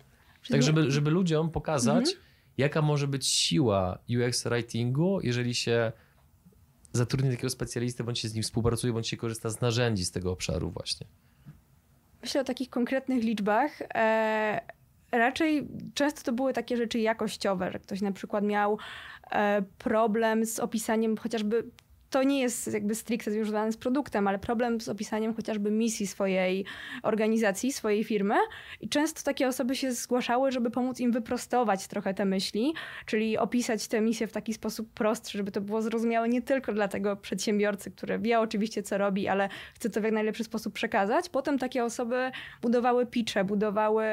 Tak, 0.49 0.63
żeby, 0.63 0.91
żeby 0.91 1.11
ludziom 1.11 1.51
pokazać, 1.51 2.07
mhm 2.07 2.33
jaka 2.57 2.81
może 2.81 3.07
być 3.07 3.27
siła 3.27 3.99
UX 4.09 4.43
writingu, 4.43 5.19
jeżeli 5.21 5.55
się 5.55 5.91
zatrudni 6.93 7.31
takiego 7.31 7.49
specjalisty, 7.49 8.03
bądź 8.03 8.19
się 8.19 8.27
z 8.27 8.33
nim 8.33 8.43
współpracuje, 8.43 8.93
bądź 8.93 9.07
się 9.07 9.17
korzysta 9.17 9.49
z 9.49 9.61
narzędzi 9.61 10.05
z 10.05 10.11
tego 10.11 10.31
obszaru 10.31 10.71
właśnie. 10.71 11.07
Myślę 12.21 12.41
o 12.41 12.43
takich 12.43 12.69
konkretnych 12.69 13.23
liczbach. 13.23 13.81
E, 13.95 14.61
raczej 15.11 15.67
często 15.93 16.21
to 16.23 16.31
były 16.31 16.53
takie 16.53 16.77
rzeczy 16.77 16.99
jakościowe, 16.99 17.71
że 17.71 17.79
ktoś 17.79 18.01
na 18.01 18.11
przykład 18.11 18.43
miał 18.43 18.77
e, 19.31 19.63
problem 19.77 20.45
z 20.45 20.59
opisaniem 20.59 21.17
chociażby 21.17 21.63
to 22.13 22.23
nie 22.23 22.41
jest 22.41 22.73
jakby 22.73 22.95
stricte 22.95 23.31
związane 23.31 23.71
z 23.71 23.77
produktem, 23.77 24.27
ale 24.27 24.39
problem 24.39 24.81
z 24.81 24.89
opisaniem 24.89 25.33
chociażby 25.33 25.71
misji 25.71 26.07
swojej 26.07 26.65
organizacji, 27.03 27.73
swojej 27.73 28.03
firmy. 28.03 28.35
I 28.81 28.89
często 28.89 29.23
takie 29.23 29.47
osoby 29.47 29.75
się 29.75 29.91
zgłaszały, 29.91 30.51
żeby 30.51 30.71
pomóc 30.71 30.99
im 30.99 31.11
wyprostować 31.11 31.87
trochę 31.87 32.13
te 32.13 32.25
myśli, 32.25 32.73
czyli 33.05 33.37
opisać 33.37 33.87
tę 33.87 34.01
misję 34.01 34.27
w 34.27 34.31
taki 34.31 34.53
sposób 34.53 34.93
prostszy, 34.93 35.37
żeby 35.37 35.51
to 35.51 35.61
było 35.61 35.81
zrozumiałe 35.81 36.29
nie 36.29 36.41
tylko 36.41 36.73
dla 36.73 36.87
tego 36.87 37.15
przedsiębiorcy, 37.15 37.91
który 37.91 38.19
wie 38.19 38.39
oczywiście, 38.39 38.83
co 38.83 38.97
robi, 38.97 39.27
ale 39.27 39.49
chce 39.75 39.89
to 39.89 40.01
w 40.01 40.03
jak 40.03 40.13
najlepszy 40.13 40.43
sposób 40.43 40.73
przekazać. 40.73 41.29
Potem 41.29 41.59
takie 41.59 41.83
osoby 41.83 42.31
budowały 42.61 43.05
pitche, 43.05 43.43
budowały 43.43 44.05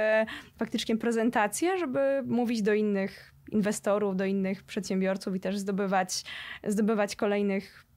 faktycznie 0.59 0.97
prezentacje, 0.97 1.79
żeby 1.79 2.23
mówić 2.27 2.63
do 2.63 2.75
innych 2.75 3.35
inwestorów, 3.53 4.17
do 4.17 4.25
innych 4.25 4.63
przedsiębiorców 4.63 5.37
i 5.37 5.41
też 5.41 5.59
zdobywać, 5.59 6.25
zdobywać 6.67 7.17
kolejnych 7.17 7.90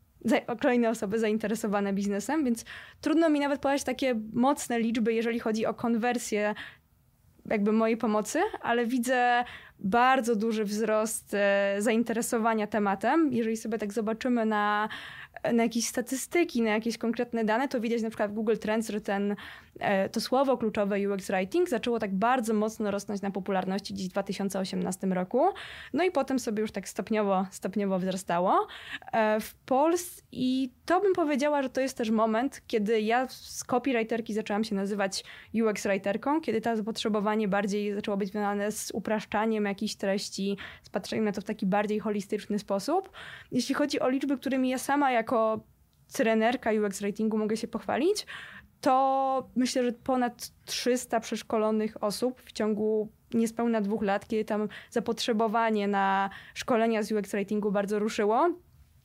kolejne 0.61 0.89
osoby 0.89 1.19
zainteresowane 1.19 1.93
biznesem, 1.93 2.43
więc 2.45 2.65
trudno 3.01 3.29
mi 3.29 3.39
nawet 3.39 3.61
podać 3.61 3.83
takie 3.83 4.15
mocne 4.33 4.79
liczby, 4.79 5.13
jeżeli 5.13 5.39
chodzi 5.39 5.65
o 5.65 5.73
konwersję 5.73 6.55
jakby 7.45 7.71
mojej 7.71 7.97
pomocy, 7.97 8.41
ale 8.61 8.85
widzę 8.85 9.43
bardzo 9.83 10.35
duży 10.35 10.65
wzrost 10.65 11.33
e, 11.33 11.75
zainteresowania 11.79 12.67
tematem. 12.67 13.33
Jeżeli 13.33 13.57
sobie 13.57 13.77
tak 13.77 13.93
zobaczymy 13.93 14.45
na, 14.45 14.89
na 15.53 15.63
jakieś 15.63 15.87
statystyki, 15.87 16.61
na 16.61 16.69
jakieś 16.69 16.97
konkretne 16.97 17.45
dane, 17.45 17.67
to 17.67 17.79
widać 17.79 18.01
na 18.01 18.09
przykład 18.09 18.31
w 18.31 18.33
Google 18.33 18.57
Trends, 18.57 18.89
że 18.89 19.01
ten 19.01 19.35
e, 19.79 20.09
to 20.09 20.21
słowo 20.21 20.57
kluczowe 20.57 21.09
UX 21.09 21.27
Writing 21.27 21.69
zaczęło 21.69 21.99
tak 21.99 22.15
bardzo 22.15 22.53
mocno 22.53 22.91
rosnąć 22.91 23.21
na 23.21 23.31
popularności 23.31 23.93
gdzieś 23.93 24.07
w 24.07 24.11
2018 24.11 25.07
roku. 25.07 25.49
No 25.93 26.03
i 26.03 26.11
potem 26.11 26.39
sobie 26.39 26.61
już 26.61 26.71
tak 26.71 26.89
stopniowo, 26.89 27.45
stopniowo 27.51 27.99
wzrastało. 27.99 28.67
E, 29.13 29.39
w 29.39 29.53
Polsce 29.53 30.21
i 30.31 30.69
to 30.85 31.01
bym 31.01 31.13
powiedziała, 31.13 31.63
że 31.63 31.69
to 31.69 31.81
jest 31.81 31.97
też 31.97 32.09
moment, 32.09 32.61
kiedy 32.67 33.01
ja 33.01 33.27
z 33.29 33.63
copywriterki 33.63 34.33
zaczęłam 34.33 34.63
się 34.63 34.75
nazywać 34.75 35.23
UX 35.53 35.87
writerką, 35.87 36.41
kiedy 36.41 36.61
to 36.61 36.75
zapotrzebowanie 36.75 37.47
bardziej 37.47 37.93
zaczęło 37.93 38.17
być 38.17 38.29
związane 38.29 38.71
z 38.71 38.91
upraszczaniem 38.91 39.65
jakichś 39.73 39.95
treści, 39.95 40.57
z 40.83 41.21
na 41.21 41.31
to 41.31 41.41
w 41.41 41.43
taki 41.43 41.65
bardziej 41.65 41.99
holistyczny 41.99 42.59
sposób. 42.59 43.09
Jeśli 43.51 43.75
chodzi 43.75 43.99
o 43.99 44.09
liczby, 44.09 44.37
którymi 44.37 44.69
ja 44.69 44.77
sama 44.77 45.11
jako 45.11 45.59
trenerka 46.13 46.71
UX 46.71 47.01
ratingu 47.01 47.37
mogę 47.37 47.57
się 47.57 47.67
pochwalić, 47.67 48.25
to 48.81 49.49
myślę, 49.55 49.83
że 49.83 49.91
ponad 49.91 50.51
300 50.65 51.19
przeszkolonych 51.19 52.03
osób 52.03 52.41
w 52.41 52.51
ciągu 52.51 53.09
niespełna 53.33 53.81
dwóch 53.81 54.03
lat, 54.03 54.27
kiedy 54.27 54.45
tam 54.45 54.67
zapotrzebowanie 54.89 55.87
na 55.87 56.29
szkolenia 56.53 57.03
z 57.03 57.11
UX 57.11 57.33
ratingu 57.33 57.71
bardzo 57.71 57.99
ruszyło 57.99 58.49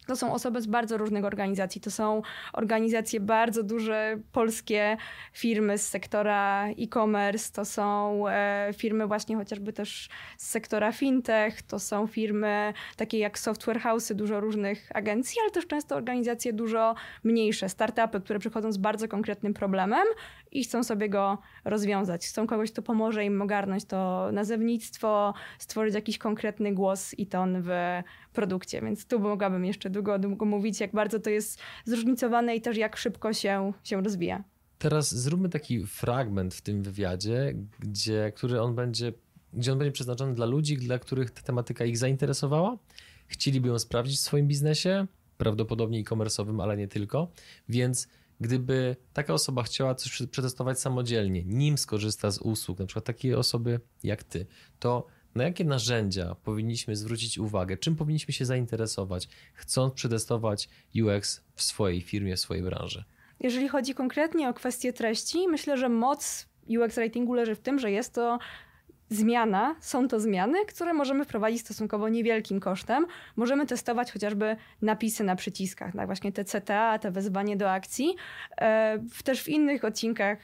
to 0.09 0.17
są 0.17 0.33
osoby 0.33 0.63
z 0.63 0.67
bardzo 0.67 0.97
różnych 0.97 1.25
organizacji. 1.25 1.81
To 1.81 1.91
są 1.91 2.23
organizacje 2.53 3.21
bardzo 3.21 3.63
duże, 3.63 4.19
polskie 4.33 4.97
firmy 5.33 5.79
z 5.79 5.89
sektora 5.89 6.69
e-commerce, 6.69 7.53
to 7.53 7.65
są 7.65 8.25
e, 8.29 8.71
firmy 8.77 9.07
właśnie 9.07 9.37
chociażby 9.37 9.73
też 9.73 10.09
z 10.39 10.51
sektora 10.51 10.93
fintech, 10.93 11.63
to 11.63 11.79
są 11.79 12.07
firmy 12.07 12.75
takie 12.97 13.19
jak 13.19 13.39
software 13.39 13.81
house'y, 13.81 14.15
dużo 14.15 14.41
różnych 14.41 14.91
agencji, 14.95 15.37
ale 15.43 15.51
też 15.51 15.67
często 15.67 15.97
organizacje 15.97 16.53
dużo 16.53 16.95
mniejsze, 17.25 17.69
startupy, 17.69 18.21
które 18.21 18.39
przychodzą 18.39 18.73
z 18.73 18.79
bardzo 18.79 19.09
konkretnym 19.09 19.55
problemem 19.55 20.05
i 20.53 20.65
chcą 20.65 20.85
sobie 20.85 21.09
go 21.09 21.39
rozwiązać. 21.65 22.27
Chcą 22.27 22.47
kogoś, 22.47 22.73
kto 22.73 22.83
pomoże 22.83 23.25
im 23.25 23.43
ogarnąć 23.43 23.85
to 23.85 24.29
nazewnictwo, 24.33 25.35
stworzyć 25.59 25.95
jakiś 25.95 26.19
konkretny 26.19 26.75
głos 26.75 27.15
i 27.15 27.27
ton 27.27 27.63
w 27.63 28.03
produkcie. 28.39 28.81
Więc 28.81 29.07
tu 29.07 29.21
mogłabym 29.21 29.65
jeszcze 29.65 29.91
długo, 29.91 30.19
mówić, 30.41 30.81
jak 30.81 30.93
bardzo 30.93 31.21
to 31.21 31.31
jest 31.31 31.61
zróżnicowane 31.85 32.57
i 32.57 32.61
też 32.61 32.77
jak 32.77 32.97
szybko 32.97 33.33
się, 33.33 33.73
się 33.85 34.03
rozwija. 34.03 34.45
Teraz 34.79 35.15
zróbmy 35.15 35.49
taki 35.49 35.87
fragment 35.87 36.55
w 36.55 36.61
tym 36.61 36.83
wywiadzie, 36.83 37.55
gdzie, 37.79 38.33
który 38.37 38.61
on 38.61 38.75
będzie, 38.75 39.13
gdzie 39.53 39.73
on 39.73 39.79
będzie 39.79 39.93
przeznaczony 39.93 40.35
dla 40.35 40.47
ludzi, 40.47 40.77
dla 40.77 40.99
których 40.99 41.31
ta 41.31 41.43
tematyka 41.43 41.85
ich 41.85 41.99
zainteresowała, 41.99 42.79
chcieliby 43.27 43.69
ją 43.69 43.79
sprawdzić 43.79 44.17
w 44.19 44.21
swoim 44.21 44.47
biznesie, 44.47 45.07
prawdopodobnie 45.39 45.99
e-commerce'owym, 45.99 46.63
ale 46.63 46.77
nie 46.77 46.89
tylko. 46.89 47.31
Więc 47.69 48.09
gdyby 48.41 48.97
taka 49.13 49.35
osoba 49.35 49.63
chciała 49.63 49.95
coś 49.95 50.23
przetestować 50.31 50.81
samodzielnie, 50.81 51.45
nim 51.45 51.79
skorzysta 51.79 52.31
z 52.31 52.39
usług, 52.39 52.79
na 52.79 52.87
przykład 52.87 53.05
takie 53.05 53.39
osoby 53.39 53.81
jak 54.03 54.25
ty, 54.25 54.47
to 54.79 55.07
na 55.35 55.45
jakie 55.45 55.65
narzędzia 55.65 56.37
powinniśmy 56.45 56.97
zwrócić 56.97 57.39
uwagę, 57.39 57.77
czym 57.77 57.97
powinniśmy 57.97 58.35
się 58.35 58.45
zainteresować, 58.45 59.29
chcąc 59.55 59.95
przetestować 59.95 60.69
UX 61.03 61.41
w 61.55 61.63
swojej 61.63 62.01
firmie, 62.01 62.37
w 62.37 62.41
swojej 62.41 62.63
branży? 62.63 63.05
Jeżeli 63.41 63.69
chodzi 63.69 63.95
konkretnie 63.95 64.49
o 64.49 64.55
kwestię 64.55 64.93
treści, 64.93 65.49
myślę, 65.49 65.77
że 65.77 65.89
moc 65.89 66.49
UX 66.69 66.97
ratingu 66.97 67.35
leży 67.35 67.55
w 67.55 67.61
tym, 67.61 67.79
że 67.79 67.91
jest 67.91 68.15
to 68.15 68.39
zmiana, 69.11 69.77
są 69.81 70.09
to 70.09 70.21
zmiany, 70.21 70.59
które 70.67 70.95
możemy 70.95 71.25
wprowadzić 71.25 71.61
stosunkowo 71.61 72.09
niewielkim 72.09 72.61
kosztem. 72.61 73.07
Możemy 73.37 73.67
testować 73.67 74.13
chociażby 74.13 74.57
napisy 74.83 75.25
na 75.25 75.37
przyciskach, 75.37 75.93
tak 75.97 76.07
właśnie 76.07 76.33
te 76.33 76.45
CTA, 76.45 76.99
te 76.99 77.11
wezwanie 77.11 77.57
do 77.57 77.71
akcji. 77.71 78.17
E, 78.61 78.99
też 79.25 79.43
w 79.43 79.49
innych 79.49 79.85
odcinkach 79.85 80.39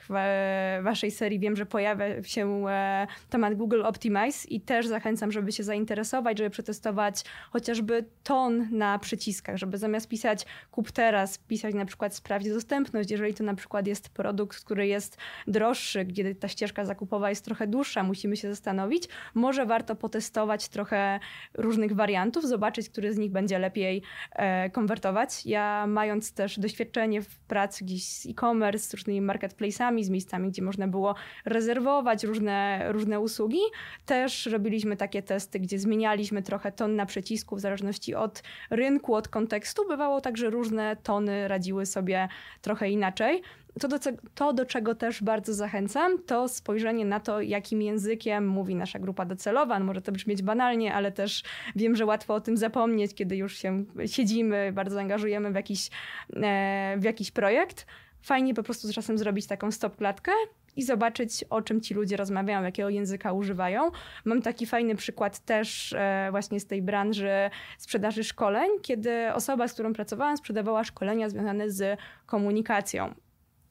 waszej 0.83 1.11
serii 1.11 1.38
wiem, 1.38 1.56
że 1.56 1.66
pojawia 1.66 2.23
się 2.23 2.68
e, 2.68 3.06
temat 3.30 3.54
Google 3.54 3.83
Optimize 3.83 4.49
i 4.49 4.61
też 4.61 4.87
zachęcam, 4.87 5.33
żeby 5.33 5.52
się 5.52 5.62
zainteresować, 5.62 6.38
żeby 6.38 6.50
przetestować 6.50 7.25
chociażby 7.50 8.04
ton 8.23 8.68
na 8.71 8.99
przyciskach, 8.99 9.56
żeby 9.56 9.78
zamiast 9.78 10.09
pisać 10.09 10.47
kup 10.71 10.92
teraz, 10.92 11.38
pisać 11.38 11.75
na 11.75 11.85
przykład 11.85 12.14
sprawdź 12.14 12.49
dostępność, 12.49 13.11
jeżeli 13.11 13.35
to 13.35 13.44
na 13.44 13.54
przykład 13.54 13.87
jest 13.87 14.09
produkt, 14.09 14.64
który 14.64 14.87
jest 14.87 15.16
droższy, 15.47 16.04
gdzie 16.04 16.35
ta 16.35 16.49
ścieżka 16.49 16.85
zakupowa 16.85 17.30
jest 17.30 17.44
trochę 17.44 17.66
dłuższa, 17.66 18.02
musimy 18.02 18.37
się 18.37 18.53
zastanowić. 18.54 19.08
Może 19.34 19.66
warto 19.66 19.96
potestować 19.96 20.68
trochę 20.68 21.20
różnych 21.54 21.92
wariantów, 21.92 22.44
zobaczyć, 22.44 22.88
który 22.88 23.12
z 23.12 23.18
nich 23.18 23.32
będzie 23.32 23.58
lepiej 23.58 24.02
e, 24.32 24.70
konwertować. 24.70 25.46
Ja 25.46 25.87
mając 25.87 26.32
też 26.32 26.58
doświadczenie 26.58 27.23
w 27.23 27.38
pracy 27.38 27.84
gdzieś 27.84 28.04
z 28.04 28.26
e-commerce, 28.26 28.88
z 28.88 28.94
różnymi 28.94 29.26
marketplace'ami, 29.26 30.04
z 30.04 30.11
miejscami, 30.11 30.50
gdzie 30.50 30.62
można 30.62 30.88
było 30.88 31.14
rezerwować 31.44 32.25
różne, 32.25 32.92
różne 32.92 33.20
usługi, 33.20 33.61
też 34.06 34.46
robiliśmy 34.46 34.96
takie 34.96 35.23
testy, 35.23 35.61
gdzie 35.61 35.78
zmienialiśmy 35.78 36.42
trochę 36.42 36.73
ton 36.73 36.96
na 36.96 37.06
przycisku 37.06 37.56
w 37.56 37.61
zależności 37.61 38.14
od 38.14 38.42
rynku, 38.70 39.14
od 39.14 39.28
kontekstu. 39.28 39.88
Bywało 39.88 40.20
tak, 40.20 40.37
że 40.37 40.50
różne 40.50 40.96
tony 41.02 41.49
radziły 41.49 41.87
sobie 41.87 42.28
trochę 42.62 42.90
inaczej. 42.90 43.42
To 43.80 43.88
do, 43.88 43.98
to, 44.34 44.52
do 44.52 44.66
czego 44.66 44.94
też 44.94 45.22
bardzo 45.22 45.54
zachęcam, 45.54 46.22
to 46.22 46.48
spojrzenie 46.48 47.04
na 47.04 47.20
to, 47.20 47.40
jakim 47.40 47.82
językiem 47.82 48.48
mówi 48.48 48.74
nasza 48.74 48.98
grupa 48.98 49.24
docelowa. 49.24 49.78
No 49.78 49.84
może 49.84 50.02
to 50.02 50.12
brzmieć 50.12 50.42
banalnie, 50.42 50.94
ale 50.94 51.12
też 51.12 51.42
wiem, 51.76 51.96
że 51.96 52.06
łatwo 52.06 52.34
o 52.34 52.40
tym 52.40 52.56
zapomnieć, 52.56 53.14
kiedy 53.14 53.36
już 53.36 53.56
się 53.56 53.84
siedzimy, 54.06 54.72
bardzo 54.72 55.00
angażujemy 55.00 55.52
w 55.52 55.54
jakiś, 55.54 55.90
e, 56.36 56.96
w 56.98 57.04
jakiś 57.04 57.30
projekt. 57.30 57.86
Fajnie 58.22 58.54
po 58.54 58.62
prostu 58.62 58.92
czasem 58.92 59.18
zrobić 59.18 59.46
taką 59.46 59.70
stop-klatkę 59.70 60.32
i 60.76 60.82
zobaczyć, 60.82 61.44
o 61.50 61.62
czym 61.62 61.80
ci 61.80 61.94
ludzie 61.94 62.16
rozmawiają, 62.16 62.62
jakiego 62.62 62.88
języka 62.88 63.32
używają. 63.32 63.90
Mam 64.24 64.42
taki 64.42 64.66
fajny 64.66 64.96
przykład 64.96 65.38
też 65.38 65.92
e, 65.92 66.28
właśnie 66.30 66.60
z 66.60 66.66
tej 66.66 66.82
branży 66.82 67.50
sprzedaży 67.78 68.24
szkoleń, 68.24 68.70
kiedy 68.82 69.32
osoba, 69.32 69.68
z 69.68 69.72
którą 69.72 69.92
pracowałam, 69.92 70.36
sprzedawała 70.36 70.84
szkolenia 70.84 71.28
związane 71.28 71.70
z 71.70 71.98
komunikacją. 72.26 73.14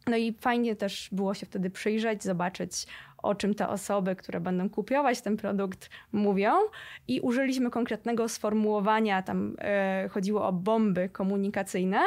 No 0.08 0.18
i 0.18 0.34
fajnie 0.34 0.76
też 0.76 1.10
było 1.12 1.34
się 1.34 1.46
wtedy 1.46 1.70
przyjrzeć, 1.70 2.24
zobaczyć, 2.24 2.88
o 3.24 3.36
czym 3.36 3.56
te 3.56 3.70
osoby, 3.70 4.16
które 4.16 4.40
będą 4.40 4.70
kupiować 4.70 5.22
ten 5.22 5.38
produkt, 5.38 5.90
mówią. 6.12 6.52
I 7.08 7.22
użyliśmy 7.22 7.70
konkretnego 7.70 8.30
sformułowania, 8.30 9.22
tam 9.22 9.56
e, 9.60 10.10
chodziło 10.12 10.48
o 10.48 10.54
bomby 10.54 11.10
komunikacyjne, 11.10 12.00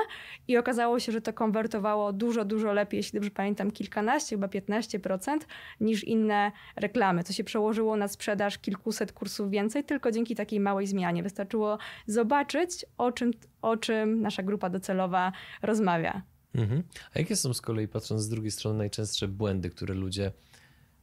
i 0.48 0.56
okazało 0.56 1.00
się, 1.00 1.12
że 1.12 1.20
to 1.20 1.32
konwertowało 1.32 2.12
dużo, 2.12 2.44
dużo 2.44 2.72
lepiej, 2.72 2.98
jeśli 2.98 3.16
dobrze 3.16 3.30
pamiętam, 3.30 3.70
kilkanaście, 3.70 4.36
chyba 4.36 4.46
15% 4.46 5.38
niż 5.80 6.04
inne 6.04 6.52
reklamy. 6.76 7.24
To 7.24 7.32
się 7.32 7.44
przełożyło 7.44 7.96
na 7.96 8.08
sprzedaż 8.08 8.58
kilkuset 8.58 9.12
kursów 9.12 9.50
więcej, 9.50 9.84
tylko 9.84 10.12
dzięki 10.12 10.34
takiej 10.34 10.60
małej 10.60 10.86
zmianie. 10.86 11.22
Wystarczyło 11.22 11.78
zobaczyć, 12.06 12.86
o 12.98 13.12
czym, 13.12 13.30
o 13.62 13.76
czym 13.76 14.20
nasza 14.22 14.42
grupa 14.42 14.70
docelowa 14.70 15.32
rozmawia. 15.62 16.35
Mhm. 16.56 16.82
A 17.14 17.18
jakie 17.18 17.36
są 17.36 17.54
z 17.54 17.60
kolei, 17.60 17.88
patrząc 17.88 18.22
z 18.22 18.28
drugiej 18.28 18.50
strony, 18.50 18.78
najczęstsze 18.78 19.28
błędy, 19.28 19.70
które 19.70 19.94
ludzie 19.94 20.32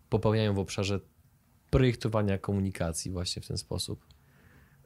popełniają 0.09 0.53
w 0.53 0.59
obszarze 0.59 0.99
projektowania 1.69 2.37
komunikacji 2.37 3.11
właśnie 3.11 3.41
w 3.41 3.47
ten 3.47 3.57
sposób? 3.57 4.12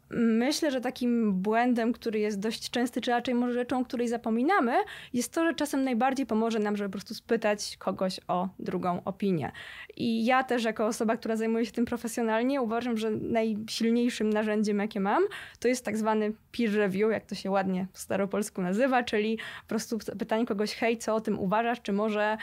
Myślę, 0.09 0.71
że 0.71 0.81
takim 0.81 1.33
błędem, 1.33 1.93
który 1.93 2.19
jest 2.19 2.39
dość 2.39 2.69
częsty, 2.69 3.01
czy 3.01 3.11
raczej 3.11 3.35
może 3.35 3.53
rzeczą, 3.53 3.85
której 3.85 4.07
zapominamy, 4.07 4.73
jest 5.13 5.33
to, 5.33 5.45
że 5.45 5.53
czasem 5.53 5.83
najbardziej 5.83 6.25
pomoże 6.25 6.59
nam, 6.59 6.77
żeby 6.77 6.89
po 6.89 6.91
prostu 6.91 7.13
spytać 7.13 7.77
kogoś 7.77 8.19
o 8.27 8.49
drugą 8.59 9.03
opinię. 9.05 9.51
I 9.97 10.25
ja 10.25 10.43
też, 10.43 10.63
jako 10.63 10.85
osoba, 10.85 11.17
która 11.17 11.35
zajmuje 11.35 11.65
się 11.65 11.71
tym 11.71 11.85
profesjonalnie, 11.85 12.61
uważam, 12.61 12.97
że 12.97 13.11
najsilniejszym 13.11 14.29
narzędziem, 14.29 14.79
jakie 14.79 14.99
mam, 14.99 15.23
to 15.59 15.67
jest 15.67 15.85
tak 15.85 15.97
zwany 15.97 16.33
peer 16.57 16.73
review, 16.73 17.11
jak 17.11 17.25
to 17.25 17.35
się 17.35 17.51
ładnie 17.51 17.87
w 17.93 17.99
staropolsku 17.99 18.61
nazywa, 18.61 19.03
czyli 19.03 19.37
po 19.37 19.67
prostu 19.67 19.97
pytanie 20.19 20.45
kogoś, 20.45 20.75
hej, 20.75 20.97
co 20.97 21.15
o 21.15 21.21
tym 21.21 21.39
uważasz, 21.39 21.81
czy 21.81 21.93
może 21.93 22.37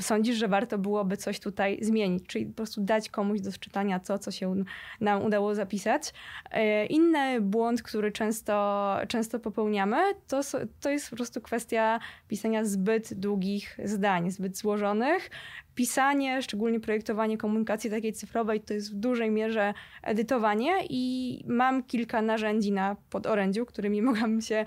sądzisz, 0.00 0.36
że 0.36 0.48
warto 0.48 0.78
byłoby 0.78 1.16
coś 1.16 1.40
tutaj 1.40 1.78
zmienić, 1.80 2.26
czyli 2.26 2.46
po 2.46 2.54
prostu 2.54 2.80
dać 2.80 3.08
komuś 3.08 3.40
do 3.40 3.52
czytania 3.52 4.00
to, 4.00 4.18
co 4.18 4.30
się 4.30 4.54
nam 5.00 5.22
udało 5.22 5.54
zapisać. 5.54 6.12
E, 6.50 6.86
Inny 6.94 7.40
błąd, 7.40 7.82
który 7.82 8.12
często, 8.12 8.96
często 9.08 9.38
popełniamy, 9.38 9.96
to, 10.28 10.40
to 10.80 10.90
jest 10.90 11.10
po 11.10 11.16
prostu 11.16 11.40
kwestia 11.40 12.00
pisania 12.28 12.64
zbyt 12.64 13.14
długich 13.14 13.78
zdań, 13.84 14.30
zbyt 14.30 14.56
złożonych. 14.56 15.30
Pisanie, 15.74 16.42
szczególnie 16.42 16.80
projektowanie 16.80 17.38
komunikacji 17.38 17.90
takiej 17.90 18.12
cyfrowej, 18.12 18.60
to 18.60 18.74
jest 18.74 18.92
w 18.92 18.94
dużej 18.94 19.30
mierze 19.30 19.74
edytowanie 20.02 20.72
i 20.90 21.44
mam 21.48 21.82
kilka 21.82 22.22
narzędzi 22.22 22.72
na 22.72 22.96
podorędziu, 23.10 23.66
którymi 23.66 24.02
mogłabym 24.12 24.40
się 24.40 24.64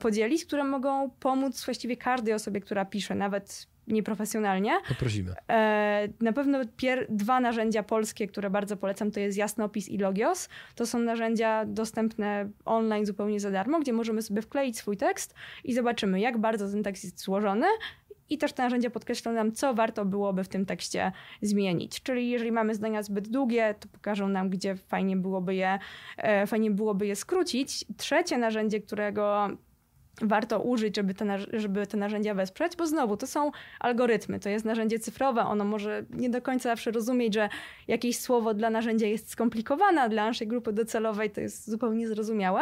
podzielić, 0.00 0.44
które 0.44 0.64
mogą 0.64 1.10
pomóc 1.10 1.64
właściwie 1.64 1.96
każdej 1.96 2.34
osobie, 2.34 2.60
która 2.60 2.84
pisze, 2.84 3.14
nawet 3.14 3.66
nieprofesjonalnie. 3.86 4.72
Poprosimy. 4.88 5.34
E, 5.50 6.08
na 6.20 6.32
pewno 6.32 6.58
dwa 7.08 7.40
narzędzia 7.40 7.82
polskie, 7.82 8.26
które 8.26 8.50
bardzo 8.50 8.76
polecam, 8.76 9.10
to 9.10 9.20
jest 9.20 9.38
Jasnopis 9.38 9.88
i 9.88 9.98
Logios. 9.98 10.48
To 10.74 10.86
są 10.86 10.98
narzędzia 10.98 11.64
dostępne 11.64 12.50
online 12.64 13.06
zupełnie 13.06 13.40
za 13.40 13.50
darmo, 13.50 13.80
gdzie 13.80 13.92
możemy 13.92 14.22
sobie 14.22 14.42
wkleić 14.42 14.78
swój 14.78 14.96
tekst 14.96 15.34
i 15.64 15.74
zobaczymy, 15.74 16.20
jak 16.20 16.38
bardzo 16.38 16.70
ten 16.70 16.82
tekst 16.82 17.04
jest 17.04 17.20
złożony 17.20 17.66
i 18.30 18.38
też 18.38 18.52
te 18.52 18.62
narzędzia 18.62 18.90
podkreślą 18.90 19.32
nam, 19.32 19.52
co 19.52 19.74
warto 19.74 20.04
byłoby 20.04 20.44
w 20.44 20.48
tym 20.48 20.66
tekście 20.66 21.12
zmienić. 21.42 22.02
Czyli 22.02 22.30
jeżeli 22.30 22.52
mamy 22.52 22.74
zdania 22.74 23.02
zbyt 23.02 23.28
długie, 23.28 23.74
to 23.80 23.88
pokażą 23.88 24.28
nam, 24.28 24.50
gdzie 24.50 24.76
fajnie 24.76 25.16
byłoby 25.16 25.54
je, 25.54 25.78
e, 26.16 26.46
fajnie 26.46 26.70
byłoby 26.70 27.06
je 27.06 27.16
skrócić. 27.16 27.84
Trzecie 27.96 28.38
narzędzie, 28.38 28.80
którego 28.80 29.48
warto 30.22 30.60
użyć, 30.60 30.96
żeby 30.96 31.14
te, 31.14 31.38
żeby 31.52 31.86
te 31.86 31.96
narzędzia 31.96 32.34
wesprzeć, 32.34 32.76
bo 32.76 32.86
znowu 32.86 33.16
to 33.16 33.26
są 33.26 33.50
algorytmy, 33.80 34.40
to 34.40 34.48
jest 34.48 34.64
narzędzie 34.64 34.98
cyfrowe, 34.98 35.42
ono 35.42 35.64
może 35.64 36.04
nie 36.10 36.30
do 36.30 36.42
końca 36.42 36.68
zawsze 36.68 36.90
rozumieć, 36.90 37.34
że 37.34 37.48
jakieś 37.88 38.18
słowo 38.18 38.54
dla 38.54 38.70
narzędzia 38.70 39.06
jest 39.06 39.30
skomplikowane, 39.30 40.02
a 40.02 40.08
dla 40.08 40.24
naszej 40.24 40.48
grupy 40.48 40.72
docelowej 40.72 41.30
to 41.30 41.40
jest 41.40 41.70
zupełnie 41.70 42.08
zrozumiałe. 42.08 42.60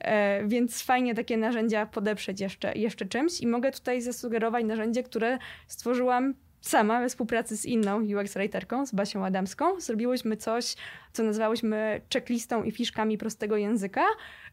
E, 0.00 0.46
więc 0.46 0.82
fajnie 0.82 1.14
takie 1.14 1.36
narzędzia 1.36 1.86
podeprzeć 1.86 2.40
jeszcze, 2.40 2.72
jeszcze 2.74 3.06
czymś 3.06 3.40
i 3.40 3.46
mogę 3.46 3.72
tutaj 3.72 4.02
zasugerować 4.02 4.64
narzędzie, 4.64 5.02
które 5.02 5.38
stworzyłam 5.66 6.34
sama 6.60 7.00
we 7.00 7.08
współpracy 7.08 7.56
z 7.56 7.66
inną 7.66 8.02
UX 8.02 8.34
writerką, 8.34 8.86
z 8.86 8.92
Basią 8.92 9.26
Adamską. 9.26 9.80
Zrobiłyśmy 9.80 10.36
coś, 10.36 10.74
co 11.12 11.22
nazywałyśmy 11.22 12.00
checklistą 12.12 12.62
i 12.62 12.70
fiszkami 12.70 13.18
prostego 13.18 13.56
języka, 13.56 14.04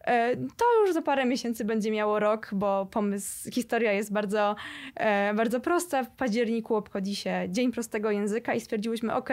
E, 0.06 0.36
to 0.36 0.66
już 0.82 0.94
za 0.94 1.02
parę 1.02 1.26
miesięcy 1.26 1.66
będzie 1.66 1.92
miało 1.92 2.20
rok, 2.20 2.50
bo 2.54 2.88
pomysł, 2.92 3.52
historia 3.52 3.94
jest 3.94 4.14
bardzo, 4.14 4.56
e, 4.96 5.34
bardzo 5.34 5.60
prosta. 5.60 6.04
W 6.04 6.10
październiku 6.10 6.76
obchodzi 6.76 7.16
się 7.16 7.46
Dzień 7.50 7.72
Prostego 7.72 8.12
Języka 8.12 8.54
i 8.54 8.62
stwierdziłyśmy, 8.62 9.14
ok, 9.14 9.30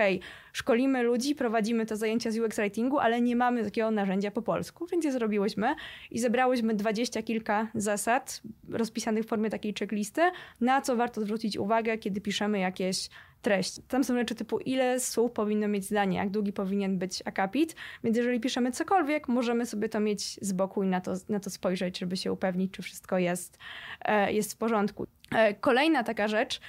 szkolimy 0.52 1.02
ludzi, 1.02 1.35
prowadzimy 1.35 1.87
to 1.87 1.97
zajęcia 1.97 2.30
z 2.30 2.38
UX 2.38 2.56
Writingu, 2.56 2.99
ale 2.99 3.21
nie 3.21 3.37
mamy 3.37 3.64
takiego 3.64 3.90
narzędzia 3.90 4.30
po 4.30 4.42
polsku, 4.42 4.87
więc 4.87 5.04
je 5.04 5.12
zrobiłyśmy 5.12 5.75
i 6.11 6.18
zebrałyśmy 6.18 6.75
dwadzieścia 6.75 7.23
kilka 7.23 7.68
zasad 7.75 8.42
rozpisanych 8.68 9.25
w 9.25 9.28
formie 9.28 9.50
takiej 9.50 9.75
checklisty, 9.78 10.23
na 10.61 10.80
co 10.80 10.97
warto 10.97 11.21
zwrócić 11.21 11.56
uwagę, 11.56 11.99
kiedy 11.99 12.21
piszemy 12.21 12.59
jakieś 12.59 13.09
treść. 13.42 13.80
Tam 13.88 14.04
są 14.04 14.14
rzeczy 14.14 14.35
typu 14.35 14.59
ile 14.59 15.00
słów 15.00 15.32
powinno 15.32 15.68
mieć 15.68 15.85
zdanie, 15.85 16.16
jak 16.16 16.30
długi 16.30 16.52
powinien 16.52 16.99
być 16.99 17.23
akapit, 17.25 17.76
więc 18.04 18.16
jeżeli 18.16 18.40
piszemy 18.40 18.73
cokolwiek, 18.73 19.28
możemy 19.28 19.66
sobie 19.66 19.88
to 19.88 20.00
mieć 20.00 20.38
z 20.42 20.52
boku 20.52 20.82
i 20.82 20.87
na 20.87 21.00
to, 21.00 21.14
na 21.28 21.40
to 21.40 21.50
spojrzeć, 21.50 21.99
żeby 21.99 22.16
się 22.16 22.32
upewnić, 22.32 22.73
czy 22.73 22.82
wszystko 22.82 23.18
jest, 23.18 23.59
e, 24.04 24.32
jest 24.32 24.52
w 24.52 24.56
porządku. 24.56 25.06
E, 25.35 25.54
kolejna 25.54 26.02
taka 26.02 26.28
rzecz, 26.28 26.61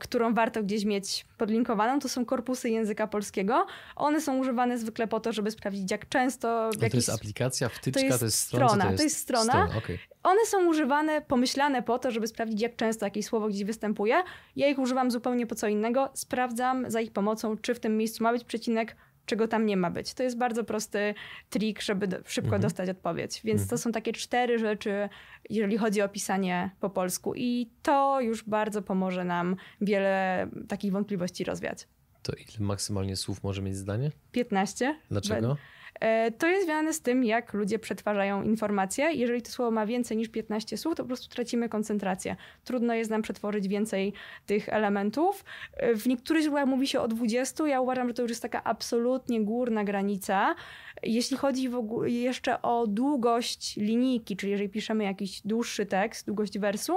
którą 0.00 0.34
warto 0.34 0.62
gdzieś 0.62 0.84
mieć 0.84 1.26
podlinkowaną, 1.38 2.00
to 2.00 2.08
są 2.08 2.24
korpusy 2.24 2.70
języka 2.70 3.06
polskiego. 3.06 3.66
One 3.96 4.20
są 4.20 4.38
używane 4.38 4.78
zwykle 4.78 5.06
po 5.06 5.20
to, 5.20 5.32
żeby 5.32 5.50
sprawdzić, 5.50 5.90
jak 5.90 6.08
często. 6.08 6.70
Jakiś... 6.80 6.90
To 6.90 6.96
jest 6.96 7.10
aplikacja, 7.10 7.68
wtyczka, 7.68 8.00
to 8.00 8.06
jest, 8.06 8.18
to 8.18 8.24
jest 8.24 8.38
strona. 8.38 8.68
strona. 8.68 8.84
To 8.84 8.90
jest, 8.90 8.98
to 8.98 9.04
jest 9.04 9.18
strona. 9.18 9.52
strona. 9.52 9.78
Okay. 9.78 9.98
One 10.22 10.46
są 10.46 10.66
używane, 10.66 11.22
pomyślane 11.22 11.82
po 11.82 11.98
to, 11.98 12.10
żeby 12.10 12.26
sprawdzić, 12.26 12.60
jak 12.60 12.76
często 12.76 13.06
jakieś 13.06 13.26
słowo 13.26 13.48
gdzieś 13.48 13.64
występuje. 13.64 14.22
Ja 14.56 14.68
ich 14.68 14.78
używam 14.78 15.10
zupełnie 15.10 15.46
po 15.46 15.54
co 15.54 15.68
innego. 15.68 16.10
Sprawdzam 16.14 16.90
za 16.90 17.00
ich 17.00 17.12
pomocą, 17.12 17.56
czy 17.56 17.74
w 17.74 17.80
tym 17.80 17.96
miejscu 17.96 18.24
ma 18.24 18.32
być 18.32 18.44
przecinek, 18.44 18.96
czego 19.26 19.48
tam 19.48 19.66
nie 19.66 19.76
ma 19.76 19.90
być. 19.90 20.14
To 20.14 20.22
jest 20.22 20.38
bardzo 20.38 20.64
prosty 20.64 21.14
trik, 21.50 21.82
żeby 21.82 22.06
szybko 22.26 22.46
mhm. 22.46 22.62
dostać 22.62 22.88
odpowiedź. 22.88 23.40
Więc 23.44 23.60
mhm. 23.60 23.68
to 23.68 23.78
są 23.78 23.92
takie 23.92 24.12
cztery 24.12 24.58
rzeczy, 24.58 25.08
jeżeli 25.50 25.78
chodzi 25.78 26.02
o 26.02 26.08
pisanie 26.08 26.70
po 26.80 26.90
polsku. 26.90 27.34
I 27.36 27.70
to 27.82 28.20
już 28.20 28.44
bardzo 28.44 28.82
pomoże 28.82 29.24
nam 29.24 29.56
wiele 29.80 30.46
takich 30.68 30.92
wątpliwości 30.92 31.44
rozwiać. 31.44 31.88
To 32.22 32.32
ile 32.32 32.66
maksymalnie 32.66 33.16
słów 33.16 33.42
może 33.42 33.62
mieć 33.62 33.76
zdanie? 33.76 34.10
15. 34.32 34.98
Dlaczego? 35.10 35.56
E, 36.00 36.30
to 36.30 36.46
jest 36.46 36.66
związane 36.66 36.92
z 36.92 37.00
tym, 37.00 37.24
jak 37.24 37.52
ludzie 37.52 37.78
przetwarzają 37.78 38.42
informacje. 38.42 39.12
Jeżeli 39.12 39.42
to 39.42 39.50
słowo 39.50 39.70
ma 39.70 39.86
więcej 39.86 40.16
niż 40.16 40.28
15 40.28 40.76
słów, 40.76 40.94
to 40.94 41.02
po 41.02 41.06
prostu 41.06 41.28
tracimy 41.28 41.68
koncentrację. 41.68 42.36
Trudno 42.64 42.94
jest 42.94 43.10
nam 43.10 43.22
przetworzyć 43.22 43.68
więcej 43.68 44.12
tych 44.46 44.68
elementów. 44.68 45.44
E, 45.76 45.94
w 45.94 46.06
niektórych 46.06 46.42
źródłach 46.42 46.66
mówi 46.66 46.86
się 46.86 47.00
o 47.00 47.08
20. 47.08 47.68
Ja 47.68 47.80
uważam, 47.80 48.08
że 48.08 48.14
to 48.14 48.22
już 48.22 48.30
jest 48.30 48.42
taka 48.42 48.64
absolutnie 48.64 49.44
górna 49.44 49.84
granica. 49.84 50.54
Jeśli 51.02 51.36
chodzi 51.36 51.70
jeszcze 52.04 52.62
o 52.62 52.86
długość 52.86 53.76
linijki, 53.76 54.36
czyli 54.36 54.52
jeżeli 54.52 54.70
piszemy 54.70 55.04
jakiś 55.04 55.40
dłuższy 55.44 55.86
tekst, 55.86 56.26
długość 56.26 56.58
wersu, 56.58 56.96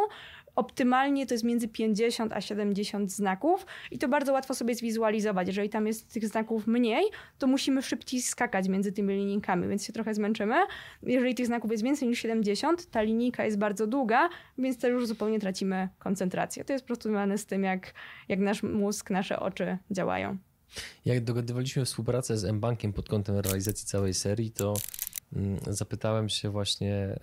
optymalnie 0.58 1.26
to 1.26 1.34
jest 1.34 1.44
między 1.44 1.68
50 1.68 2.34
a 2.34 2.42
70 2.42 3.12
znaków 3.12 3.66
i 3.92 3.98
to 3.98 4.08
bardzo 4.08 4.34
łatwo 4.34 4.54
sobie 4.54 4.76
zwizualizować. 4.76 5.48
Jeżeli 5.48 5.70
tam 5.70 5.88
jest 5.88 6.14
tych 6.14 6.28
znaków 6.28 6.68
mniej, 6.68 7.06
to 7.38 7.48
musimy 7.48 7.82
szybciej 7.82 8.22
skakać 8.22 8.68
między 8.68 8.92
tymi 8.92 9.14
linijkami, 9.14 9.68
więc 9.68 9.86
się 9.86 9.94
trochę 9.94 10.14
zmęczymy. 10.14 10.56
Jeżeli 11.04 11.36
tych 11.36 11.46
znaków 11.46 11.72
jest 11.72 11.84
więcej 11.84 12.08
niż 12.08 12.20
70, 12.20 12.90
ta 12.90 13.02
linijka 13.02 13.46
jest 13.46 13.58
bardzo 13.58 13.88
długa, 13.88 14.30
więc 14.58 14.78
też 14.78 14.92
już 14.92 15.08
zupełnie 15.08 15.40
tracimy 15.40 15.90
koncentrację. 16.00 16.66
To 16.66 16.74
jest 16.74 16.86
po 16.86 16.88
prostu 16.88 17.10
związane 17.10 17.38
z 17.38 17.46
tym, 17.46 17.64
jak, 17.64 17.94
jak 18.30 18.40
nasz 18.40 18.64
mózg, 18.64 19.10
nasze 19.10 19.40
oczy 19.40 19.78
działają. 19.92 20.38
Jak 21.06 21.24
dogadywaliśmy 21.24 21.86
współpracę 21.86 22.38
z 22.38 22.46
M-Bankiem 22.46 22.94
pod 22.94 23.10
kątem 23.10 23.38
realizacji 23.40 23.88
całej 23.88 24.14
serii, 24.14 24.52
to 24.52 24.74
mm, 25.36 25.60
zapytałem 25.68 26.30
się 26.30 26.50
właśnie 26.50 26.96
e, 26.96 27.18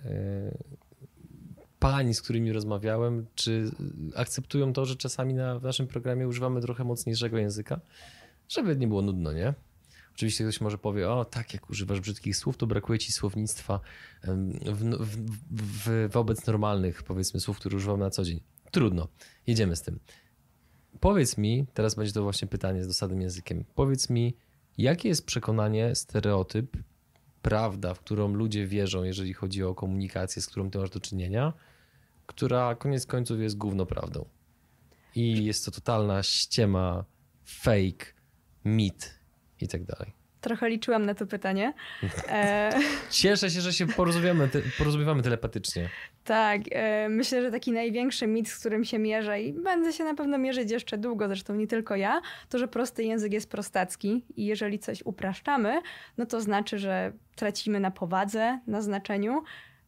pań, 1.91 2.13
z 2.13 2.21
którymi 2.21 2.51
rozmawiałem, 2.51 3.25
czy 3.35 3.71
akceptują 4.15 4.73
to, 4.73 4.85
że 4.85 4.95
czasami 4.95 5.33
na, 5.33 5.59
w 5.59 5.63
naszym 5.63 5.87
programie 5.87 6.27
używamy 6.27 6.61
trochę 6.61 6.83
mocniejszego 6.83 7.37
języka, 7.37 7.79
żeby 8.49 8.75
nie 8.75 8.87
było 8.87 9.01
nudno, 9.01 9.33
nie? 9.33 9.53
Oczywiście 10.15 10.43
ktoś 10.43 10.61
może 10.61 10.77
powie, 10.77 11.09
o 11.09 11.25
tak, 11.25 11.53
jak 11.53 11.69
używasz 11.69 11.99
brzydkich 11.99 12.37
słów, 12.37 12.57
to 12.57 12.67
brakuje 12.67 12.99
ci 12.99 13.11
słownictwa 13.11 13.79
w, 14.23 14.95
w, 14.99 15.17
w, 15.51 16.11
wobec 16.11 16.47
normalnych, 16.47 17.03
powiedzmy, 17.03 17.39
słów, 17.39 17.59
które 17.59 17.77
używamy 17.77 18.03
na 18.03 18.09
co 18.09 18.23
dzień. 18.23 18.41
Trudno, 18.71 19.07
jedziemy 19.47 19.75
z 19.75 19.81
tym. 19.81 19.99
Powiedz 20.99 21.37
mi, 21.37 21.65
teraz 21.73 21.95
będzie 21.95 22.13
to 22.13 22.23
właśnie 22.23 22.47
pytanie 22.47 22.83
z 22.83 22.87
dosadnym 22.87 23.21
językiem, 23.21 23.65
powiedz 23.75 24.09
mi, 24.09 24.35
jakie 24.77 25.09
jest 25.09 25.25
przekonanie, 25.25 25.95
stereotyp, 25.95 26.77
prawda, 27.41 27.93
w 27.93 27.99
którą 27.99 28.33
ludzie 28.33 28.67
wierzą, 28.67 29.03
jeżeli 29.03 29.33
chodzi 29.33 29.63
o 29.63 29.75
komunikację, 29.75 30.41
z 30.41 30.47
którą 30.47 30.71
ty 30.71 30.77
masz 30.77 30.89
do 30.89 30.99
czynienia, 30.99 31.53
która 32.25 32.75
koniec 32.75 33.05
końców 33.05 33.39
jest 33.39 33.57
główną 33.57 33.85
prawdą. 33.85 34.25
I 35.15 35.45
jest 35.45 35.65
to 35.65 35.71
totalna 35.71 36.23
ściema, 36.23 37.05
fake, 37.45 38.05
mit 38.65 39.19
i 39.61 39.67
tak 39.67 39.83
dalej. 39.83 40.13
Trochę 40.41 40.69
liczyłam 40.69 41.05
na 41.05 41.15
to 41.15 41.25
pytanie. 41.25 41.73
E... 42.29 42.71
Cieszę 43.09 43.49
się, 43.49 43.61
że 43.61 43.73
się 43.73 43.87
porozumiemy, 43.87 44.49
porozumiewamy 44.77 45.23
telepatycznie. 45.23 45.89
Tak, 46.23 46.61
e, 46.71 47.09
myślę, 47.09 47.41
że 47.41 47.51
taki 47.51 47.71
największy 47.71 48.27
mit, 48.27 48.49
z 48.49 48.59
którym 48.59 48.85
się 48.85 48.99
mierzę 48.99 49.41
i 49.41 49.53
będę 49.53 49.93
się 49.93 50.03
na 50.03 50.13
pewno 50.13 50.37
mierzyć 50.37 50.71
jeszcze 50.71 50.97
długo, 50.97 51.27
zresztą 51.27 51.55
nie 51.55 51.67
tylko 51.67 51.95
ja, 51.95 52.21
to, 52.49 52.57
że 52.57 52.67
prosty 52.67 53.03
język 53.03 53.33
jest 53.33 53.49
prostacki 53.49 54.25
i 54.35 54.45
jeżeli 54.45 54.79
coś 54.79 55.01
upraszczamy, 55.05 55.81
no 56.17 56.25
to 56.25 56.41
znaczy, 56.41 56.79
że 56.79 57.11
tracimy 57.35 57.79
na 57.79 57.91
powadze, 57.91 58.59
na 58.67 58.81
znaczeniu, 58.81 59.43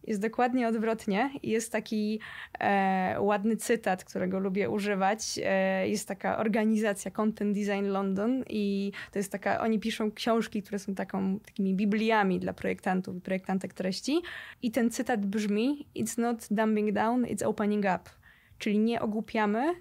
jest 0.07 0.21
dokładnie 0.21 0.67
odwrotnie. 0.67 1.29
Jest 1.43 1.71
taki 1.71 2.19
e, 2.59 3.17
ładny 3.19 3.57
cytat, 3.57 4.03
którego 4.03 4.39
lubię 4.39 4.69
używać. 4.69 5.39
E, 5.43 5.89
jest 5.89 6.07
taka 6.07 6.37
organizacja 6.37 7.11
Content 7.11 7.57
Design 7.57 7.87
London 7.87 8.43
i 8.49 8.91
to 9.11 9.19
jest 9.19 9.31
taka, 9.31 9.59
oni 9.59 9.79
piszą 9.79 10.11
książki, 10.11 10.63
które 10.63 10.79
są 10.79 10.95
taką, 10.95 11.39
takimi 11.39 11.75
bibliami 11.75 12.39
dla 12.39 12.53
projektantów 12.53 13.15
i 13.15 13.21
projektantek 13.21 13.73
treści. 13.73 14.21
I 14.61 14.71
ten 14.71 14.89
cytat 14.89 15.25
brzmi: 15.25 15.87
It's 15.95 16.19
not 16.19 16.47
dumbing 16.51 16.91
down, 16.91 17.23
it's 17.25 17.45
opening 17.45 17.85
up. 17.85 18.09
Czyli 18.57 18.79
nie 18.79 19.01
ogłupiamy, 19.01 19.73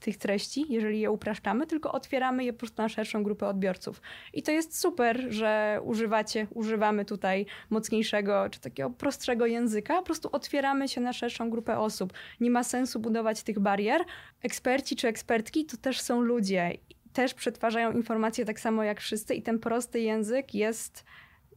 tych 0.00 0.16
treści, 0.16 0.66
jeżeli 0.68 1.00
je 1.00 1.10
upraszczamy, 1.10 1.66
tylko 1.66 1.92
otwieramy 1.92 2.44
je 2.44 2.52
po 2.52 2.58
prostu 2.58 2.82
na 2.82 2.88
szerszą 2.88 3.22
grupę 3.22 3.46
odbiorców. 3.46 4.02
I 4.32 4.42
to 4.42 4.52
jest 4.52 4.80
super, 4.80 5.26
że 5.28 5.80
używacie, 5.84 6.46
używamy 6.54 7.04
tutaj 7.04 7.46
mocniejszego 7.70 8.50
czy 8.50 8.60
takiego 8.60 8.90
prostszego 8.90 9.46
języka, 9.46 9.96
po 9.96 10.02
prostu 10.02 10.28
otwieramy 10.32 10.88
się 10.88 11.00
na 11.00 11.12
szerszą 11.12 11.50
grupę 11.50 11.78
osób. 11.78 12.12
Nie 12.40 12.50
ma 12.50 12.64
sensu 12.64 13.00
budować 13.00 13.42
tych 13.42 13.58
barier. 13.58 14.04
Eksperci 14.42 14.96
czy 14.96 15.08
ekspertki 15.08 15.64
to 15.64 15.76
też 15.76 16.00
są 16.00 16.20
ludzie, 16.20 16.72
też 17.12 17.34
przetwarzają 17.34 17.92
informacje 17.92 18.44
tak 18.44 18.60
samo 18.60 18.84
jak 18.84 19.00
wszyscy 19.00 19.34
i 19.34 19.42
ten 19.42 19.58
prosty 19.58 20.00
język 20.00 20.54
jest 20.54 21.04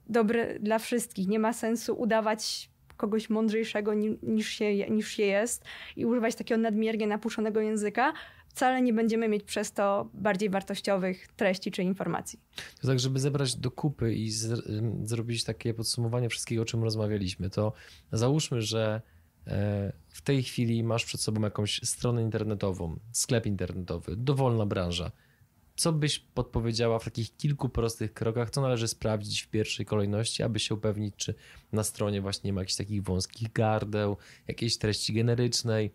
dobry 0.10 0.60
dla 0.62 0.80
wszystkich. 0.80 1.27
Nie 1.27 1.39
ma 1.39 1.54
sensu 1.54 2.01
udawać 2.01 2.69
kogoś 3.02 3.30
mądrzejszego 3.30 3.94
niż 4.24 4.48
się, 4.48 4.90
niż 4.90 5.08
się 5.08 5.24
jest 5.24 5.64
i 5.96 6.06
używać 6.06 6.36
takiego 6.36 6.62
nadmiernie 6.62 7.08
napuszonego 7.08 7.62
języka, 7.62 8.14
wcale 8.48 8.82
nie 8.82 8.94
będziemy 8.94 9.30
mieć 9.30 9.44
przez 9.44 9.72
to 9.72 10.10
bardziej 10.14 10.50
wartościowych 10.50 11.28
treści 11.28 11.72
czy 11.72 11.84
informacji. 11.84 12.40
To 12.82 12.88
tak, 12.88 13.00
żeby 13.00 13.20
zebrać 13.20 13.56
do 13.56 13.72
kupy 13.72 14.14
i 14.14 14.32
zrobić 15.04 15.44
takie 15.44 15.74
podsumowanie 15.74 16.30
wszystkiego, 16.30 16.62
o 16.62 16.66
czym 16.66 16.84
rozmawialiśmy, 16.84 17.50
to 17.50 17.74
załóżmy, 18.12 18.62
że 18.62 19.02
e, 19.48 19.94
w 20.08 20.22
tej 20.22 20.44
chwili 20.44 20.84
masz 20.84 21.06
przed 21.06 21.22
sobą 21.22 21.42
jakąś 21.42 21.82
stronę 21.84 22.22
internetową, 22.22 23.00
sklep 23.12 23.46
internetowy, 23.46 24.16
dowolna 24.16 24.66
branża 24.66 25.12
co 25.82 25.94
byś 25.94 26.20
podpowiedziała 26.20 27.00
w 27.00 27.04
takich 27.04 27.38
kilku 27.38 27.70
prostych 27.70 28.13
krokach, 28.13 28.50
co 28.50 28.62
należy 28.62 28.88
sprawdzić 28.88 29.41
w 29.41 29.48
pierwszej 29.48 29.86
kolejności, 29.86 30.44
aby 30.44 30.60
się 30.60 30.76
upewnić, 30.76 31.15
czy 31.17 31.34
na 31.72 31.84
stronie 31.84 32.22
właśnie 32.22 32.48
nie 32.48 32.54
ma 32.54 32.62
jakichś 32.62 32.78
takich 32.78 33.04
wąskich 33.04 33.54
gardeł, 33.54 34.17
jakiejś 34.48 34.78
treści 34.78 35.13
generycznej, 35.13 35.91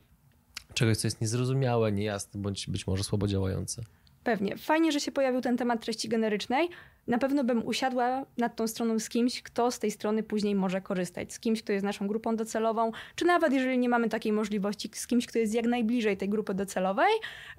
Czegoś, 0.74 0.96
co 0.96 1.06
jest 1.06 1.20
niezrozumiałe, 1.20 1.92
niejasne, 1.92 2.40
bądź 2.40 2.66
być 2.66 2.86
może 2.86 3.04
słabo 3.04 3.26
działające. 3.26 3.82
Pewnie. 4.26 4.56
Fajnie, 4.56 4.92
że 4.92 5.00
się 5.00 5.12
pojawił 5.12 5.40
ten 5.40 5.56
temat 5.56 5.80
treści 5.80 6.08
generycznej. 6.08 6.68
Na 7.06 7.18
pewno 7.18 7.44
bym 7.44 7.66
usiadła 7.66 8.26
nad 8.38 8.56
tą 8.56 8.66
stroną 8.66 8.98
z 8.98 9.08
kimś, 9.08 9.42
kto 9.42 9.70
z 9.70 9.78
tej 9.78 9.90
strony 9.90 10.22
później 10.22 10.54
może 10.54 10.80
korzystać. 10.80 11.32
Z 11.32 11.38
kimś, 11.40 11.62
kto 11.62 11.72
jest 11.72 11.84
naszą 11.84 12.08
grupą 12.08 12.36
docelową, 12.36 12.92
czy 13.16 13.24
nawet 13.24 13.52
jeżeli 13.52 13.78
nie 13.78 13.88
mamy 13.88 14.08
takiej 14.08 14.32
możliwości, 14.32 14.90
z 14.92 15.06
kimś, 15.06 15.26
kto 15.26 15.38
jest 15.38 15.54
jak 15.54 15.66
najbliżej 15.66 16.16
tej 16.16 16.28
grupy 16.28 16.54
docelowej, 16.54 17.12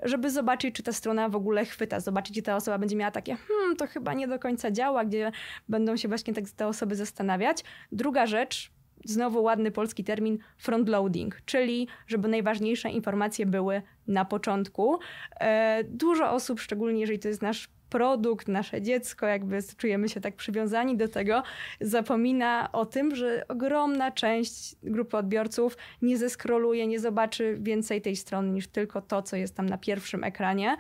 żeby 0.03 0.31
zobaczyć, 0.31 0.75
czy 0.75 0.83
ta 0.83 0.93
strona 0.93 1.29
w 1.29 1.35
ogóle 1.35 1.65
chwyta. 1.65 1.99
Zobaczyć, 1.99 2.31
gdzie 2.31 2.41
ta 2.41 2.55
osoba 2.55 2.77
będzie 2.77 2.95
miała 2.95 3.11
takie, 3.11 3.35
hmm, 3.35 3.75
to 3.75 3.87
chyba 3.87 4.13
nie 4.13 4.27
do 4.27 4.39
końca 4.39 4.71
działa, 4.71 5.05
gdzie 5.05 5.31
będą 5.69 5.97
się 5.97 6.07
właśnie 6.07 6.33
tak 6.33 6.49
te 6.49 6.67
osoby 6.67 6.95
zastanawiać. 6.95 7.63
Druga 7.91 8.25
rzecz, 8.25 8.71
znowu 9.05 9.43
ładny 9.43 9.71
polski 9.71 10.03
termin 10.03 10.37
frontloading, 10.57 11.41
czyli 11.45 11.87
żeby 12.07 12.27
najważniejsze 12.27 12.89
informacje 12.89 13.45
były 13.45 13.81
na 14.07 14.25
początku. 14.25 14.99
E, 15.39 15.83
dużo 15.83 16.31
osób, 16.31 16.59
szczególnie 16.59 17.01
jeżeli 17.01 17.19
to 17.19 17.27
jest 17.27 17.41
nasz 17.41 17.69
produkt, 17.89 18.47
nasze 18.47 18.81
dziecko, 18.81 19.25
jakby 19.25 19.59
czujemy 19.77 20.09
się 20.09 20.21
tak 20.21 20.35
przywiązani 20.35 20.97
do 20.97 21.07
tego, 21.07 21.43
zapomina 21.81 22.71
o 22.71 22.85
tym, 22.85 23.15
że 23.15 23.45
ogromna 23.47 24.11
część 24.11 24.75
grupy 24.83 25.17
odbiorców 25.17 25.77
nie 26.01 26.17
zeskroluje, 26.17 26.87
nie 26.87 26.99
zobaczy 26.99 27.57
więcej 27.61 28.01
tej 28.01 28.15
strony 28.15 28.49
niż 28.49 28.67
tylko 28.67 29.01
to, 29.01 29.21
co 29.21 29.35
jest 29.35 29.55
tam 29.55 29.69
na 29.69 29.77
pierwszym 29.77 30.23
ekranie. 30.23 30.77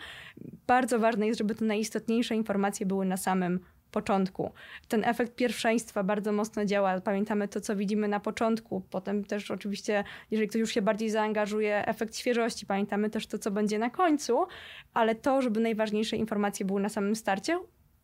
Bardzo 0.67 0.99
ważne 0.99 1.27
jest, 1.27 1.37
żeby 1.37 1.55
te 1.55 1.65
najistotniejsze 1.65 2.35
informacje 2.35 2.85
były 2.85 3.05
na 3.05 3.17
samym 3.17 3.59
początku. 3.91 4.51
Ten 4.87 5.03
efekt 5.03 5.35
pierwszeństwa 5.35 6.03
bardzo 6.03 6.31
mocno 6.31 6.65
działa. 6.65 7.01
Pamiętamy 7.01 7.47
to, 7.47 7.61
co 7.61 7.75
widzimy 7.75 8.07
na 8.07 8.19
początku. 8.19 8.81
Potem 8.89 9.23
też 9.23 9.51
oczywiście, 9.51 10.03
jeżeli 10.31 10.49
ktoś 10.49 10.59
już 10.59 10.71
się 10.71 10.81
bardziej 10.81 11.09
zaangażuje, 11.09 11.87
efekt 11.87 12.15
świeżości. 12.15 12.65
Pamiętamy 12.65 13.09
też 13.09 13.27
to, 13.27 13.39
co 13.39 13.51
będzie 13.51 13.79
na 13.79 13.89
końcu, 13.89 14.47
ale 14.93 15.15
to, 15.15 15.41
żeby 15.41 15.59
najważniejsze 15.59 16.15
informacje 16.15 16.65
były 16.65 16.81
na 16.81 16.89
samym 16.89 17.15
starcie, 17.15 17.59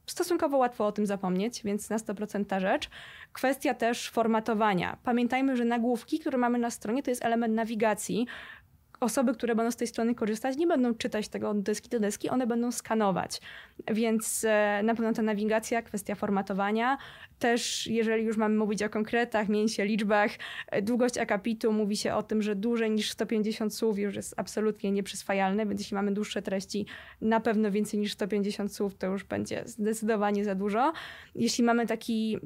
stosunkowo 0.06 0.58
łatwo 0.58 0.88
o 0.88 0.92
tym 0.92 1.06
zapomnieć, 1.06 1.64
więc 1.64 1.90
na 1.90 1.98
100% 1.98 2.46
ta 2.46 2.60
rzecz. 2.60 2.90
Kwestia 3.34 3.74
też 3.74 4.10
formatowania. 4.10 4.98
Pamiętajmy, 5.04 5.58
że 5.58 5.66
nagłówki, 5.66 6.20
które 6.20 6.38
mamy 6.38 6.60
na 6.60 6.70
stronie, 6.70 7.04
to 7.04 7.12
jest 7.12 7.26
element 7.26 7.54
nawigacji 7.54 8.28
osoby, 9.04 9.34
które 9.34 9.56
będą 9.56 9.72
z 9.72 9.76
tej 9.76 9.88
strony 9.88 10.16
korzystać, 10.16 10.58
nie 10.58 10.68
będą 10.68 10.94
czytać 10.94 11.28
tego 11.28 11.50
od 11.50 11.62
deski 11.62 11.90
do 11.90 12.00
deski, 12.00 12.30
one 12.30 12.48
będą 12.48 12.72
skanować. 12.72 13.42
Więc 13.94 14.46
e, 14.48 14.82
na 14.84 14.96
pewno 14.96 15.14
ta 15.14 15.22
nawigacja, 15.22 15.82
kwestia 15.82 16.16
formatowania. 16.16 16.98
Też, 17.40 17.88
jeżeli 17.88 18.24
już 18.24 18.38
mamy 18.38 18.56
mówić 18.56 18.84
o 18.84 18.90
konkretach, 18.90 19.50
mięsie, 19.50 19.86
liczbach, 19.86 20.32
e, 20.72 20.82
długość 20.82 21.18
akapitu, 21.18 21.74
mówi 21.74 21.98
się 21.98 22.14
o 22.14 22.24
tym, 22.24 22.42
że 22.42 22.56
dłużej 22.56 22.92
niż 22.92 23.12
150 23.12 23.76
słów 23.76 24.00
już 24.00 24.16
jest 24.16 24.34
absolutnie 24.38 24.92
nieprzyswajalne, 24.92 25.66
więc 25.66 25.82
jeśli 25.82 25.96
mamy 25.96 26.14
dłuższe 26.14 26.42
treści, 26.42 26.86
na 27.22 27.40
pewno 27.40 27.72
więcej 27.72 28.00
niż 28.00 28.14
150 28.14 28.76
słów, 28.76 28.96
to 28.96 29.08
już 29.08 29.24
będzie 29.24 29.64
zdecydowanie 29.66 30.46
za 30.46 30.56
dużo. 30.56 30.94
Jeśli 31.36 31.64
mamy 31.64 31.88
taki 31.88 32.40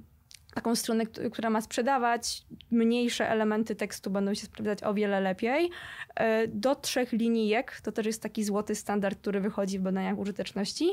taką 0.57 0.75
stronę, 0.75 1.05
która 1.05 1.49
ma 1.49 1.61
sprzedawać, 1.61 2.45
mniejsze 2.71 3.29
elementy 3.29 3.75
tekstu 3.75 4.09
będą 4.09 4.33
się 4.33 4.45
sprawdzać 4.45 4.83
o 4.83 4.93
wiele 4.93 5.19
lepiej. 5.19 5.69
E, 6.15 6.47
do 6.47 6.75
trzech 6.75 7.11
linijek 7.11 7.81
to 7.81 7.91
też 7.91 8.05
jest 8.05 8.23
taki 8.23 8.43
złoty 8.43 8.75
standard, 8.75 9.19
który 9.19 9.39
wychodzi 9.41 9.79
w 9.79 9.81
badaniach 9.81 10.17
użyteczności. 10.17 10.89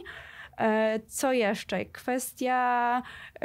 E, 0.59 1.01
co 1.07 1.33
jeszcze? 1.33 1.85
Kwestia, 1.85 3.03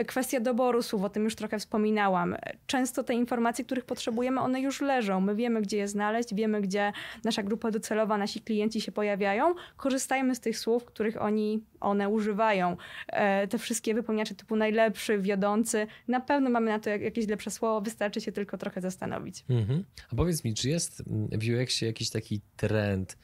kwestia 0.08 0.39
doboru 0.39 0.82
słów, 0.84 1.04
o 1.04 1.10
tym 1.10 1.24
już 1.24 1.36
trochę 1.36 1.60
wspominałam. 1.60 2.36
Często 2.67 3.04
te 3.04 3.13
informacje, 3.13 3.65
których 3.65 3.86
potrzebujemy, 3.86 4.41
one 4.41 4.62
już 4.62 4.82
leżą. 4.82 5.22
My 5.22 5.36
wiemy, 5.36 5.62
gdzie 5.62 5.78
je 5.78 5.88
znaleźć, 5.88 6.34
wiemy, 6.34 6.62
gdzie 6.62 6.91
nasza 7.24 7.43
grupa 7.43 7.72
docelowa, 7.72 8.17
nasi 8.17 8.41
klienci 8.41 8.82
się 8.82 8.91
pojawiają. 8.91 9.56
Korzystajmy 9.78 10.36
z 10.36 10.39
tych 10.39 10.60
słów, 10.60 10.86
których 10.86 11.22
oni, 11.22 11.63
one 11.80 12.10
używają. 12.10 12.78
E, 13.08 13.48
te 13.48 13.58
wszystkie 13.58 13.93
wypełniacze 13.93 14.36
typu 14.36 14.56
najlepszy, 14.56 15.19
wiodący, 15.19 15.88
na 16.08 16.19
pewno 16.19 16.50
mamy 16.50 16.72
na 16.72 16.80
to 16.80 16.89
jakieś 16.89 17.28
lepsze 17.28 17.52
słowo, 17.52 17.82
wystarczy 17.82 18.22
się 18.22 18.32
tylko 18.32 18.58
trochę 18.58 18.82
zastanowić. 18.82 19.43
Mhm. 19.50 19.84
A 20.12 20.15
powiedz 20.15 20.43
mi, 20.43 20.54
czy 20.54 20.69
jest 20.69 21.04
w 21.32 21.62
UX-ie 21.62 21.88
jakiś 21.88 22.10
taki 22.10 22.41
trend, 22.58 23.17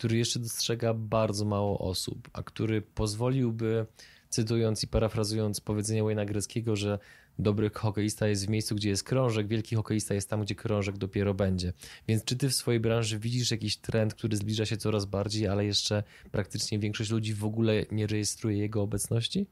który 0.00 0.16
jeszcze 0.16 0.38
dostrzega 0.38 0.94
bardzo 0.94 1.44
mało 1.44 1.78
osób, 1.78 2.30
a 2.32 2.42
który 2.42 2.82
pozwoliłby, 2.82 3.86
cytując 4.28 4.82
i 4.82 4.88
parafrazując 4.88 5.60
powiedzenie 5.60 6.02
Wayne'a 6.02 6.26
Greckiego, 6.26 6.76
że 6.76 6.98
dobry 7.38 7.70
hokeista 7.70 8.28
jest 8.28 8.46
w 8.46 8.48
miejscu, 8.48 8.74
gdzie 8.74 8.88
jest 8.88 9.04
krążek, 9.04 9.46
wielki 9.46 9.76
hokeista 9.76 10.14
jest 10.14 10.30
tam, 10.30 10.42
gdzie 10.42 10.54
krążek 10.54 10.98
dopiero 10.98 11.34
będzie. 11.34 11.72
Więc 12.08 12.24
czy 12.24 12.36
ty 12.36 12.48
w 12.48 12.54
swojej 12.54 12.80
branży 12.80 13.18
widzisz 13.18 13.50
jakiś 13.50 13.76
trend, 13.76 14.14
który 14.14 14.36
zbliża 14.36 14.66
się 14.66 14.76
coraz 14.76 15.04
bardziej, 15.04 15.48
ale 15.48 15.64
jeszcze 15.64 16.02
praktycznie 16.30 16.78
większość 16.78 17.10
ludzi 17.10 17.34
w 17.34 17.44
ogóle 17.44 17.86
nie 17.90 18.06
rejestruje 18.06 18.58
jego 18.58 18.82
obecności? 18.82 19.46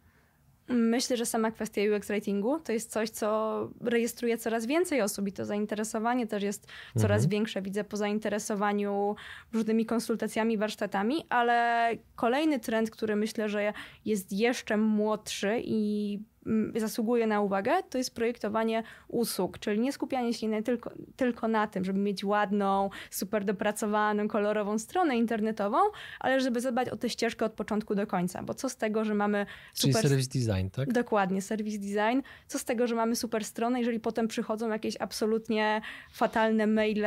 Myślę, 0.68 1.16
że 1.16 1.26
sama 1.26 1.50
kwestia 1.50 1.80
UX 1.96 2.10
ratingu 2.10 2.58
to 2.58 2.72
jest 2.72 2.90
coś, 2.90 3.10
co 3.10 3.68
rejestruje 3.80 4.38
coraz 4.38 4.66
więcej 4.66 5.02
osób 5.02 5.28
i 5.28 5.32
to 5.32 5.44
zainteresowanie 5.44 6.26
też 6.26 6.42
jest 6.42 6.66
coraz 6.96 7.22
mhm. 7.22 7.30
większe. 7.30 7.62
Widzę 7.62 7.84
po 7.84 7.96
zainteresowaniu 7.96 9.16
różnymi 9.52 9.86
konsultacjami, 9.86 10.58
warsztatami, 10.58 11.24
ale 11.28 11.90
kolejny 12.16 12.60
trend, 12.60 12.90
który 12.90 13.16
myślę, 13.16 13.48
że 13.48 13.72
jest 14.04 14.32
jeszcze 14.32 14.76
młodszy 14.76 15.60
i 15.64 16.18
zasługuje 16.76 17.26
na 17.26 17.40
uwagę, 17.40 17.72
to 17.90 17.98
jest 17.98 18.14
projektowanie 18.14 18.82
usług, 19.08 19.58
czyli 19.58 19.80
nie 19.80 19.92
skupianie 19.92 20.34
się 20.34 20.46
nie 20.46 20.62
tylko, 20.62 20.90
tylko 21.16 21.48
na 21.48 21.66
tym, 21.66 21.84
żeby 21.84 21.98
mieć 21.98 22.24
ładną, 22.24 22.90
super 23.10 23.44
dopracowaną, 23.44 24.28
kolorową 24.28 24.78
stronę 24.78 25.16
internetową, 25.16 25.78
ale 26.20 26.40
żeby 26.40 26.60
zadbać 26.60 26.88
o 26.88 26.96
tę 26.96 27.08
ścieżkę 27.10 27.44
od 27.44 27.52
początku 27.52 27.94
do 27.94 28.06
końca, 28.06 28.42
bo 28.42 28.54
co 28.54 28.68
z 28.68 28.76
tego, 28.76 29.04
że 29.04 29.14
mamy 29.14 29.46
super... 29.74 30.02
Czyli 30.02 30.08
service 30.08 30.38
design, 30.38 30.68
tak? 30.70 30.92
Dokładnie, 30.92 31.42
service 31.42 31.78
design. 31.78 32.20
Co 32.46 32.58
z 32.58 32.64
tego, 32.64 32.86
że 32.86 32.94
mamy 32.94 33.16
super 33.16 33.44
stronę, 33.44 33.78
jeżeli 33.78 34.00
potem 34.00 34.28
przychodzą 34.28 34.68
jakieś 34.68 34.96
absolutnie 35.00 35.80
fatalne 36.12 36.66
maile 36.66 37.06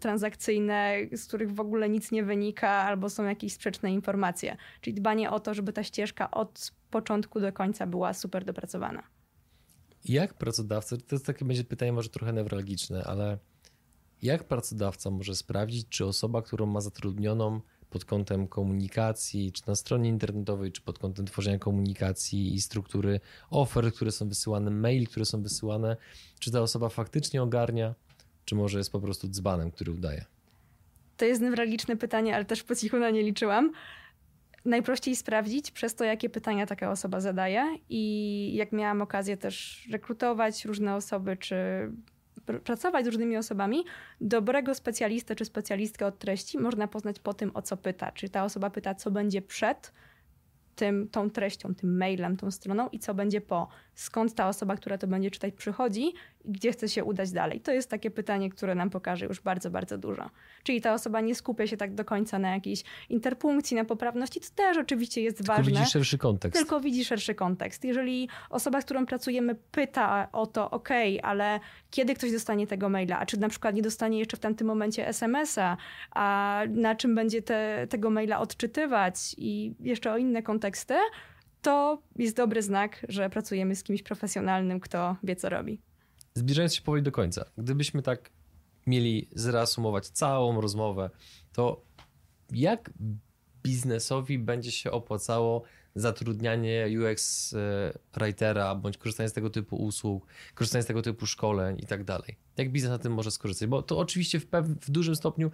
transakcyjne, 0.00 0.96
z 1.12 1.26
których 1.26 1.52
w 1.52 1.60
ogóle 1.60 1.88
nic 1.88 2.10
nie 2.12 2.24
wynika, 2.24 2.68
albo 2.68 3.10
są 3.10 3.24
jakieś 3.24 3.52
sprzeczne 3.52 3.92
informacje. 3.92 4.56
Czyli 4.80 4.94
dbanie 4.94 5.30
o 5.30 5.40
to, 5.40 5.54
żeby 5.54 5.72
ta 5.72 5.82
ścieżka 5.82 6.30
od 6.30 6.72
początku 6.92 7.40
do 7.40 7.52
końca 7.52 7.86
była 7.86 8.14
super 8.14 8.44
dopracowana. 8.44 9.02
Jak 10.04 10.34
pracodawca, 10.34 10.96
to 10.96 11.14
jest 11.14 11.26
takie 11.26 11.44
będzie 11.44 11.64
pytanie 11.64 11.92
może 11.92 12.08
trochę 12.08 12.32
newralgiczne, 12.32 13.04
ale 13.04 13.38
jak 14.22 14.44
pracodawca 14.44 15.10
może 15.10 15.34
sprawdzić, 15.34 15.88
czy 15.88 16.06
osoba, 16.06 16.42
którą 16.42 16.66
ma 16.66 16.80
zatrudnioną 16.80 17.60
pod 17.90 18.04
kątem 18.04 18.48
komunikacji, 18.48 19.52
czy 19.52 19.62
na 19.66 19.74
stronie 19.74 20.08
internetowej, 20.08 20.72
czy 20.72 20.82
pod 20.82 20.98
kątem 20.98 21.26
tworzenia 21.26 21.58
komunikacji 21.58 22.54
i 22.54 22.60
struktury 22.60 23.20
ofert, 23.50 23.96
które 23.96 24.12
są 24.12 24.28
wysyłane, 24.28 24.70
maili, 24.70 25.06
które 25.06 25.24
są 25.24 25.42
wysyłane, 25.42 25.96
czy 26.38 26.50
ta 26.50 26.60
osoba 26.60 26.88
faktycznie 26.88 27.42
ogarnia, 27.42 27.94
czy 28.44 28.54
może 28.54 28.78
jest 28.78 28.92
po 28.92 29.00
prostu 29.00 29.28
dzbanem, 29.28 29.70
który 29.70 29.92
udaje? 29.92 30.24
To 31.16 31.24
jest 31.24 31.40
newralgiczne 31.40 31.96
pytanie, 31.96 32.34
ale 32.34 32.44
też 32.44 32.62
po 32.62 32.76
cichu 32.76 32.98
na 32.98 33.10
nie 33.10 33.22
liczyłam 33.22 33.72
najprościej 34.64 35.16
sprawdzić 35.16 35.70
przez 35.70 35.94
to, 35.94 36.04
jakie 36.04 36.30
pytania 36.30 36.66
taka 36.66 36.90
osoba 36.90 37.20
zadaje. 37.20 37.76
I 37.88 38.54
jak 38.54 38.72
miałam 38.72 39.02
okazję 39.02 39.36
też 39.36 39.86
rekrutować 39.90 40.64
różne 40.64 40.94
osoby, 40.94 41.36
czy 41.36 41.56
pracować 42.64 43.04
z 43.04 43.08
różnymi 43.08 43.36
osobami, 43.36 43.84
dobrego 44.20 44.74
specjalistę 44.74 45.34
czy 45.34 45.44
specjalistkę 45.44 46.06
od 46.06 46.18
treści 46.18 46.58
można 46.58 46.88
poznać 46.88 47.18
po 47.18 47.34
tym, 47.34 47.50
o 47.54 47.62
co 47.62 47.76
pyta. 47.76 48.12
Czy 48.12 48.28
ta 48.28 48.44
osoba 48.44 48.70
pyta, 48.70 48.94
co 48.94 49.10
będzie 49.10 49.42
przed 49.42 49.92
tym, 50.76 51.08
tą 51.08 51.30
treścią, 51.30 51.74
tym 51.74 51.96
mailem, 51.96 52.36
tą 52.36 52.50
stroną 52.50 52.88
i 52.88 52.98
co 52.98 53.14
będzie 53.14 53.40
po. 53.40 53.68
Skąd 53.94 54.34
ta 54.34 54.48
osoba, 54.48 54.76
która 54.76 54.98
to 54.98 55.06
będzie 55.06 55.30
czytać, 55.30 55.54
przychodzi 55.54 56.12
i 56.44 56.52
gdzie 56.52 56.72
chce 56.72 56.88
się 56.88 57.04
udać 57.04 57.32
dalej. 57.32 57.60
To 57.60 57.72
jest 57.72 57.90
takie 57.90 58.10
pytanie, 58.10 58.50
które 58.50 58.74
nam 58.74 58.90
pokaże 58.90 59.26
już 59.26 59.40
bardzo, 59.40 59.70
bardzo 59.70 59.98
dużo. 59.98 60.30
Czyli 60.62 60.80
ta 60.80 60.94
osoba 60.94 61.20
nie 61.20 61.34
skupia 61.34 61.66
się 61.66 61.76
tak 61.76 61.94
do 61.94 62.04
końca 62.04 62.38
na 62.38 62.50
jakiejś 62.50 62.84
interpunkcji, 63.08 63.76
na 63.76 63.84
poprawności, 63.84 64.40
to 64.40 64.46
też 64.54 64.76
oczywiście 64.76 65.22
jest 65.22 65.36
tylko 65.36 65.52
ważne. 65.52 65.64
Tylko 65.64 65.78
widzi 65.80 65.90
szerszy 65.90 66.18
kontekst. 66.18 66.58
Tylko 66.58 66.80
widzi 66.80 67.04
szerszy 67.04 67.34
kontekst. 67.34 67.84
Jeżeli 67.84 68.28
osoba, 68.50 68.80
z 68.80 68.84
którą 68.84 69.06
pracujemy, 69.06 69.54
pyta 69.54 70.28
o 70.32 70.46
to, 70.46 70.70
ok, 70.70 70.88
ale 71.22 71.60
kiedy 71.90 72.14
ktoś 72.14 72.32
dostanie 72.32 72.66
tego 72.66 72.88
maila, 72.88 73.18
a 73.18 73.26
czy 73.26 73.40
na 73.40 73.48
przykład 73.48 73.74
nie 73.74 73.82
dostanie 73.82 74.18
jeszcze 74.18 74.36
w 74.36 74.40
tamtym 74.40 74.66
momencie 74.66 75.08
SMS-a, 75.08 75.76
a 76.10 76.60
na 76.68 76.94
czym 76.94 77.14
będzie 77.14 77.42
te, 77.42 77.86
tego 77.90 78.10
maila 78.10 78.40
odczytywać 78.40 79.34
i 79.38 79.74
jeszcze 79.80 80.12
o 80.12 80.16
inne 80.16 80.42
konteksty, 80.42 80.94
to 81.62 82.02
jest 82.16 82.36
dobry 82.36 82.62
znak, 82.62 83.06
że 83.08 83.30
pracujemy 83.30 83.76
z 83.76 83.82
kimś 83.82 84.02
profesjonalnym, 84.02 84.80
kto 84.80 85.16
wie, 85.22 85.36
co 85.36 85.48
robi. 85.48 85.80
Zbliżając 86.34 86.74
się 86.74 86.82
powoli 86.82 87.02
do 87.02 87.12
końca, 87.12 87.44
gdybyśmy 87.58 88.02
tak 88.02 88.30
mieli 88.86 89.28
zreasumować 89.34 90.08
całą 90.08 90.60
rozmowę, 90.60 91.10
to 91.52 91.84
jak 92.50 92.90
biznesowi 93.62 94.38
będzie 94.38 94.72
się 94.72 94.90
opłacało 94.90 95.62
zatrudnianie 95.94 96.88
UX 97.00 97.52
e, 97.54 97.58
writera, 98.14 98.74
bądź 98.74 98.98
korzystanie 98.98 99.28
z 99.28 99.32
tego 99.32 99.50
typu 99.50 99.76
usług, 99.76 100.26
korzystanie 100.54 100.82
z 100.82 100.86
tego 100.86 101.02
typu 101.02 101.26
szkoleń 101.26 101.76
i 101.78 101.86
tak 101.86 102.04
dalej. 102.04 102.36
Jak 102.56 102.72
biznes 102.72 102.90
na 102.90 102.98
tym 102.98 103.12
może 103.12 103.30
skorzystać? 103.30 103.68
Bo 103.68 103.82
to 103.82 103.98
oczywiście 103.98 104.40
w, 104.40 104.46
w 104.80 104.90
dużym 104.90 105.16
stopniu 105.16 105.50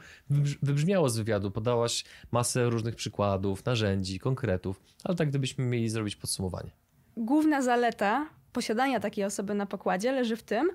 wybrzmiało 0.63 1.09
z 1.09 1.17
wywiadu, 1.17 1.51
podałaś 1.51 2.05
masę 2.31 2.71
różnych 2.71 2.97
przykładów, 2.97 3.65
narzędzi, 3.65 4.19
konkretów, 4.19 4.81
ale 5.05 5.17
tak 5.17 5.29
gdybyśmy 5.29 5.65
mieli 5.65 5.89
zrobić 5.89 6.17
podsumowanie. 6.17 6.71
Główna 7.17 7.63
zaleta 7.63 8.27
posiadania 8.53 9.01
takiej 9.01 9.25
osoby 9.25 9.55
na 9.55 9.67
pokładzie 9.67 10.13
leży 10.13 10.37
w 10.37 10.43
tym, 10.43 10.71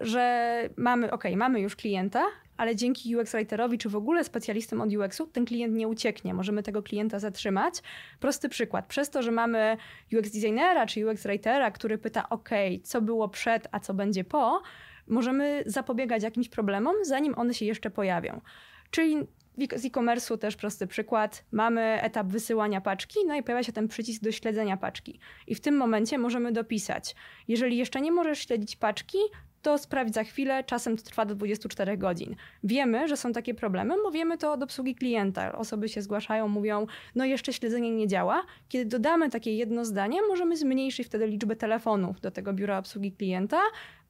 że 0.00 0.70
mamy, 0.76 1.10
ok, 1.10 1.24
mamy 1.36 1.60
już 1.60 1.76
klienta, 1.76 2.24
ale 2.58 2.76
dzięki 2.76 3.16
UX 3.16 3.32
Writerowi, 3.32 3.78
czy 3.78 3.88
w 3.88 3.96
ogóle 3.96 4.24
specjalistom 4.24 4.80
od 4.80 4.92
UX-u, 4.94 5.26
ten 5.26 5.44
klient 5.44 5.74
nie 5.74 5.88
ucieknie. 5.88 6.34
Możemy 6.34 6.62
tego 6.62 6.82
klienta 6.82 7.18
zatrzymać. 7.18 7.74
Prosty 8.20 8.48
przykład. 8.48 8.86
Przez 8.86 9.10
to, 9.10 9.22
że 9.22 9.30
mamy 9.30 9.76
UX 10.18 10.30
designera 10.30 10.86
czy 10.86 11.06
UX 11.06 11.22
Writera, 11.22 11.70
który 11.70 11.98
pyta, 11.98 12.28
ok, 12.28 12.50
co 12.82 13.00
było 13.00 13.28
przed, 13.28 13.68
a 13.72 13.80
co 13.80 13.94
będzie 13.94 14.24
po, 14.24 14.62
możemy 15.06 15.62
zapobiegać 15.66 16.22
jakimś 16.22 16.48
problemom, 16.48 16.94
zanim 17.02 17.34
one 17.38 17.54
się 17.54 17.64
jeszcze 17.64 17.90
pojawią. 17.90 18.40
Czyli 18.90 19.16
z 19.76 19.84
e-commerce'u 19.84 20.38
też 20.38 20.56
prosty 20.56 20.86
przykład. 20.86 21.44
Mamy 21.52 22.02
etap 22.02 22.26
wysyłania 22.26 22.80
paczki, 22.80 23.18
no 23.26 23.34
i 23.34 23.42
pojawia 23.42 23.62
się 23.62 23.72
ten 23.72 23.88
przycisk 23.88 24.22
do 24.22 24.32
śledzenia 24.32 24.76
paczki. 24.76 25.20
I 25.46 25.54
w 25.54 25.60
tym 25.60 25.76
momencie 25.76 26.18
możemy 26.18 26.52
dopisać, 26.52 27.14
jeżeli 27.48 27.76
jeszcze 27.76 28.00
nie 28.00 28.12
możesz 28.12 28.38
śledzić 28.38 28.76
paczki, 28.76 29.18
to 29.62 29.78
sprawdź 29.78 30.14
za 30.14 30.24
chwilę, 30.24 30.64
czasem 30.64 30.96
to 30.96 31.02
trwa 31.02 31.24
do 31.24 31.34
24 31.34 31.96
godzin. 31.96 32.36
Wiemy, 32.64 33.08
że 33.08 33.16
są 33.16 33.32
takie 33.32 33.54
problemy, 33.54 33.94
bo 34.02 34.10
wiemy 34.10 34.38
to 34.38 34.52
od 34.52 34.62
obsługi 34.62 34.94
klienta. 34.94 35.58
Osoby 35.58 35.88
się 35.88 36.02
zgłaszają, 36.02 36.48
mówią, 36.48 36.86
no 37.14 37.24
jeszcze 37.24 37.52
śledzenie 37.52 37.90
nie 37.90 38.06
działa. 38.06 38.42
Kiedy 38.68 38.84
dodamy 38.84 39.30
takie 39.30 39.56
jedno 39.56 39.84
zdanie, 39.84 40.22
możemy 40.28 40.56
zmniejszyć 40.56 41.06
wtedy 41.06 41.26
liczbę 41.26 41.56
telefonów 41.56 42.20
do 42.20 42.30
tego 42.30 42.52
biura 42.52 42.78
obsługi 42.78 43.12
klienta, 43.12 43.60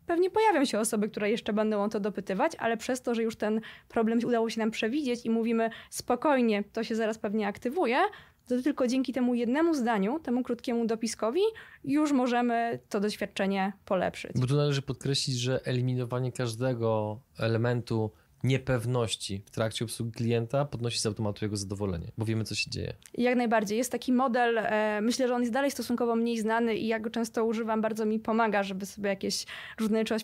Pewnie 0.08 0.30
pojawią 0.30 0.64
się 0.64 0.78
osoby, 0.78 1.08
które 1.08 1.30
jeszcze 1.30 1.52
będą 1.52 1.82
o 1.82 1.88
to 1.88 2.00
dopytywać, 2.00 2.52
ale 2.58 2.76
przez 2.76 3.02
to, 3.02 3.14
że 3.14 3.22
już 3.22 3.36
ten 3.36 3.60
problem 3.88 4.18
udało 4.26 4.50
się 4.50 4.60
nam 4.60 4.70
przewidzieć 4.70 5.26
i 5.26 5.30
mówimy 5.30 5.70
spokojnie, 5.90 6.64
to 6.72 6.84
się 6.84 6.94
zaraz 6.94 7.18
pewnie 7.18 7.48
aktywuje, 7.48 7.98
to 8.48 8.62
tylko 8.62 8.86
dzięki 8.86 9.12
temu 9.12 9.34
jednemu 9.34 9.74
zdaniu, 9.74 10.18
temu 10.20 10.42
krótkiemu 10.42 10.86
dopiskowi, 10.86 11.40
już 11.84 12.12
możemy 12.12 12.78
to 12.88 13.00
doświadczenie 13.00 13.72
polepszyć. 13.84 14.32
Bo 14.40 14.46
tu 14.46 14.56
należy 14.56 14.82
podkreślić, 14.82 15.36
że 15.36 15.60
eliminowanie 15.64 16.32
każdego 16.32 17.20
elementu 17.38 18.10
niepewności 18.42 19.42
w 19.46 19.50
trakcie 19.50 19.84
obsługi 19.84 20.12
klienta 20.12 20.64
podnosi 20.64 20.98
z 20.98 21.06
automatu 21.06 21.44
jego 21.44 21.56
zadowolenie, 21.56 22.12
bo 22.18 22.24
wiemy, 22.24 22.44
co 22.44 22.54
się 22.54 22.70
dzieje. 22.70 22.94
Jak 23.14 23.36
najbardziej. 23.36 23.78
Jest 23.78 23.92
taki 23.92 24.12
model, 24.12 24.58
e, 24.58 25.00
myślę, 25.00 25.28
że 25.28 25.34
on 25.34 25.40
jest 25.40 25.52
dalej 25.52 25.70
stosunkowo 25.70 26.16
mniej 26.16 26.38
znany 26.38 26.76
i 26.76 26.86
ja 26.86 27.00
go 27.00 27.10
często 27.10 27.44
używam, 27.44 27.80
bardzo 27.80 28.06
mi 28.06 28.18
pomaga, 28.18 28.62
żeby 28.62 28.86
sobie 28.86 29.08
jakieś 29.08 29.46
różne 29.80 29.98
rzeczy 29.98 30.14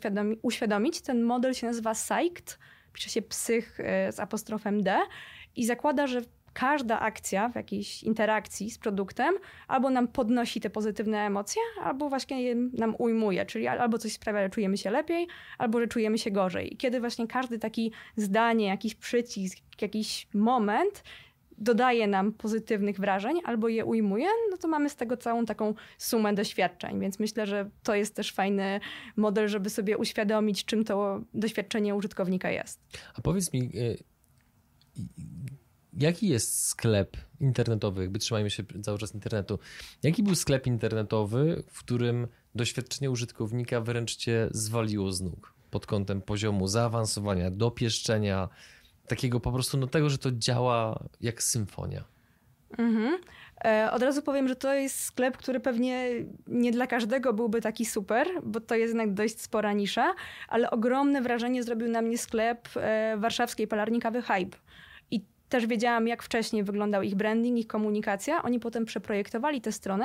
uświadomić. 0.42 1.00
Ten 1.00 1.22
model 1.22 1.54
się 1.54 1.66
nazywa 1.66 1.90
PSYCHD, 1.90 2.56
pisze 2.92 3.10
się 3.10 3.22
psych 3.22 3.80
e, 3.80 4.12
z 4.12 4.20
apostrofem 4.20 4.82
D 4.82 4.98
i 5.56 5.66
zakłada, 5.66 6.06
że 6.06 6.22
każda 6.54 7.00
akcja 7.00 7.48
w 7.48 7.54
jakiejś 7.54 8.02
interakcji 8.02 8.70
z 8.70 8.78
produktem 8.78 9.34
albo 9.68 9.90
nam 9.90 10.08
podnosi 10.08 10.60
te 10.60 10.70
pozytywne 10.70 11.18
emocje, 11.18 11.62
albo 11.82 12.08
właśnie 12.08 12.54
nam 12.54 12.94
ujmuje, 12.98 13.46
czyli 13.46 13.66
albo 13.66 13.98
coś 13.98 14.12
sprawia, 14.12 14.42
że 14.42 14.50
czujemy 14.50 14.76
się 14.76 14.90
lepiej, 14.90 15.26
albo 15.58 15.80
że 15.80 15.86
czujemy 15.86 16.18
się 16.18 16.30
gorzej. 16.30 16.74
I 16.74 16.76
kiedy 16.76 17.00
właśnie 17.00 17.26
każdy 17.26 17.58
taki 17.58 17.92
zdanie, 18.16 18.66
jakiś 18.66 18.94
przycisk, 18.94 19.58
jakiś 19.80 20.28
moment 20.34 21.02
dodaje 21.58 22.06
nam 22.06 22.32
pozytywnych 22.32 23.00
wrażeń 23.00 23.40
albo 23.44 23.68
je 23.68 23.84
ujmuje, 23.84 24.26
no 24.50 24.56
to 24.56 24.68
mamy 24.68 24.90
z 24.90 24.96
tego 24.96 25.16
całą 25.16 25.46
taką 25.46 25.74
sumę 25.98 26.34
doświadczeń. 26.34 27.00
Więc 27.00 27.18
myślę, 27.18 27.46
że 27.46 27.70
to 27.82 27.94
jest 27.94 28.14
też 28.14 28.32
fajny 28.32 28.80
model, 29.16 29.48
żeby 29.48 29.70
sobie 29.70 29.98
uświadomić, 29.98 30.64
czym 30.64 30.84
to 30.84 31.20
doświadczenie 31.34 31.94
użytkownika 31.94 32.50
jest. 32.50 32.80
A 33.14 33.20
powiedz 33.20 33.52
mi, 33.52 33.60
y, 33.74 34.04
jaki 35.98 36.28
jest 36.28 36.66
sklep 36.66 37.16
internetowy, 37.40 38.02
jakby 38.02 38.18
trzymajmy 38.18 38.50
się 38.50 38.62
cały 38.82 38.98
czas 38.98 39.14
internetu, 39.14 39.58
jaki 40.02 40.22
był 40.22 40.34
sklep 40.34 40.66
internetowy, 40.66 41.64
w 41.70 41.78
którym 41.78 42.26
doświadczenie 42.54 43.10
użytkownika 43.10 43.80
wręcz 43.80 44.16
cię 44.16 44.48
zwaliło 44.50 45.12
z 45.12 45.20
nóg 45.20 45.54
pod 45.70 45.86
kątem 45.86 46.22
poziomu 46.22 46.66
zaawansowania, 46.66 47.50
dopieszczenia, 47.50 48.48
takiego 49.06 49.40
po 49.40 49.52
prostu 49.52 49.78
no 49.78 49.86
tego, 49.86 50.10
że 50.10 50.18
to 50.18 50.32
działa 50.32 51.04
jak 51.20 51.42
symfonia. 51.42 52.04
Mhm. 52.78 53.18
E, 53.64 53.90
od 53.92 54.02
razu 54.02 54.22
powiem, 54.22 54.48
że 54.48 54.56
to 54.56 54.74
jest 54.74 55.00
sklep, 55.00 55.36
który 55.36 55.60
pewnie 55.60 56.10
nie 56.46 56.72
dla 56.72 56.86
każdego 56.86 57.32
byłby 57.32 57.60
taki 57.60 57.86
super, 57.86 58.28
bo 58.42 58.60
to 58.60 58.74
jest 58.74 58.90
jednak 58.90 59.14
dość 59.14 59.40
spora 59.40 59.72
nisza, 59.72 60.14
ale 60.48 60.70
ogromne 60.70 61.22
wrażenie 61.22 61.62
zrobił 61.62 61.88
na 61.88 62.02
mnie 62.02 62.18
sklep 62.18 62.68
e, 62.76 63.16
warszawskiej 63.18 63.68
palarni 63.68 64.00
kawy 64.00 64.22
Hype 64.22 64.56
też 65.54 65.66
wiedziałam, 65.66 66.08
jak 66.08 66.22
wcześniej 66.22 66.64
wyglądał 66.64 67.02
ich 67.02 67.14
branding, 67.14 67.58
ich 67.58 67.66
komunikacja. 67.66 68.42
Oni 68.42 68.60
potem 68.60 68.84
przeprojektowali 68.84 69.60
tę 69.60 69.72
stronę. 69.72 70.04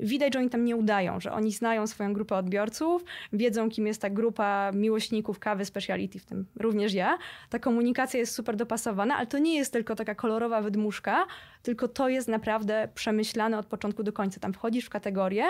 Widać, 0.00 0.32
że 0.32 0.38
oni 0.38 0.50
tam 0.50 0.64
nie 0.64 0.76
udają, 0.76 1.20
że 1.20 1.32
oni 1.32 1.52
znają 1.52 1.86
swoją 1.86 2.12
grupę 2.12 2.36
odbiorców, 2.36 3.04
wiedzą, 3.32 3.70
kim 3.70 3.86
jest 3.86 4.02
ta 4.02 4.10
grupa 4.10 4.72
miłośników 4.72 5.38
kawy 5.38 5.64
speciality, 5.64 6.18
w 6.18 6.24
tym 6.24 6.46
również 6.56 6.94
ja. 6.94 7.18
Ta 7.50 7.58
komunikacja 7.58 8.20
jest 8.20 8.34
super 8.34 8.56
dopasowana, 8.56 9.16
ale 9.16 9.26
to 9.26 9.38
nie 9.38 9.56
jest 9.56 9.72
tylko 9.72 9.94
taka 9.94 10.14
kolorowa 10.14 10.62
wydmuszka, 10.62 11.26
tylko 11.62 11.88
to 11.88 12.08
jest 12.08 12.28
naprawdę 12.28 12.88
przemyślane 12.94 13.58
od 13.58 13.66
początku 13.66 14.02
do 14.02 14.12
końca. 14.12 14.40
Tam 14.40 14.52
wchodzisz 14.52 14.84
w 14.84 14.90
kategorię 14.90 15.44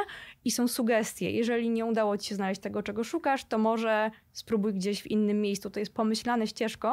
i 0.44 0.50
są 0.50 0.68
sugestie. 0.68 1.30
Jeżeli 1.30 1.70
nie 1.70 1.84
udało 1.84 2.18
ci 2.18 2.28
się 2.28 2.34
znaleźć 2.34 2.60
tego, 2.60 2.82
czego 2.82 3.04
szukasz, 3.04 3.44
to 3.44 3.58
może 3.58 4.10
spróbuj 4.32 4.74
gdzieś 4.74 5.02
w 5.02 5.06
innym 5.06 5.40
miejscu. 5.40 5.70
To 5.70 5.80
jest 5.80 5.94
pomyślane 5.94 6.46
ścieżką. 6.46 6.88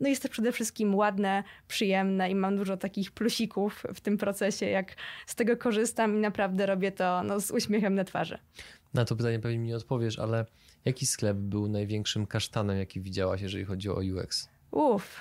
No 0.00 0.08
jest 0.08 0.22
to 0.22 0.28
przede 0.28 0.52
wszystkim 0.52 0.94
ładne, 0.94 1.42
przyjemne 1.68 2.30
i 2.30 2.34
mam 2.34 2.56
dużo 2.56 2.76
takich 2.76 3.10
plusików 3.10 3.82
w 3.94 4.00
tym 4.00 4.16
procesie, 4.16 4.66
jak 4.66 4.94
z 5.26 5.34
tego 5.34 5.56
korzystam 5.56 6.16
i 6.16 6.20
naprawdę 6.20 6.66
robię 6.66 6.92
to 6.98 7.22
no, 7.22 7.40
z 7.40 7.50
uśmiechem 7.50 7.94
na 7.94 8.04
twarzy. 8.04 8.38
Na 8.94 9.04
to 9.04 9.16
pytanie 9.16 9.38
pewnie 9.38 9.58
mi 9.58 9.66
nie 9.66 9.76
odpowiesz, 9.76 10.18
ale 10.18 10.46
jaki 10.84 11.06
sklep 11.06 11.36
był 11.36 11.68
największym 11.68 12.26
kasztanem, 12.26 12.78
jaki 12.78 13.00
widziałaś, 13.00 13.40
jeżeli 13.40 13.64
chodzi 13.64 13.90
o 13.90 13.94
UX? 13.94 14.48
Uff. 14.70 15.20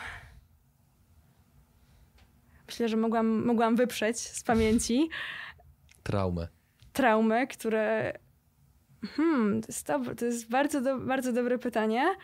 Myślę, 2.67 2.89
że 2.89 2.97
mogłam, 2.97 3.45
mogłam 3.45 3.75
wyprzeć 3.75 4.19
z 4.19 4.43
pamięci. 4.43 5.09
Traumę. 6.03 6.47
Traumę, 6.93 7.47
które 7.47 8.13
Hmm, 9.05 9.61
to 9.61 9.67
jest, 9.67 9.87
to 10.17 10.25
jest 10.25 10.49
bardzo, 10.49 10.81
do, 10.81 10.99
bardzo 10.99 11.33
dobre 11.33 11.59
pytanie. 11.59 12.15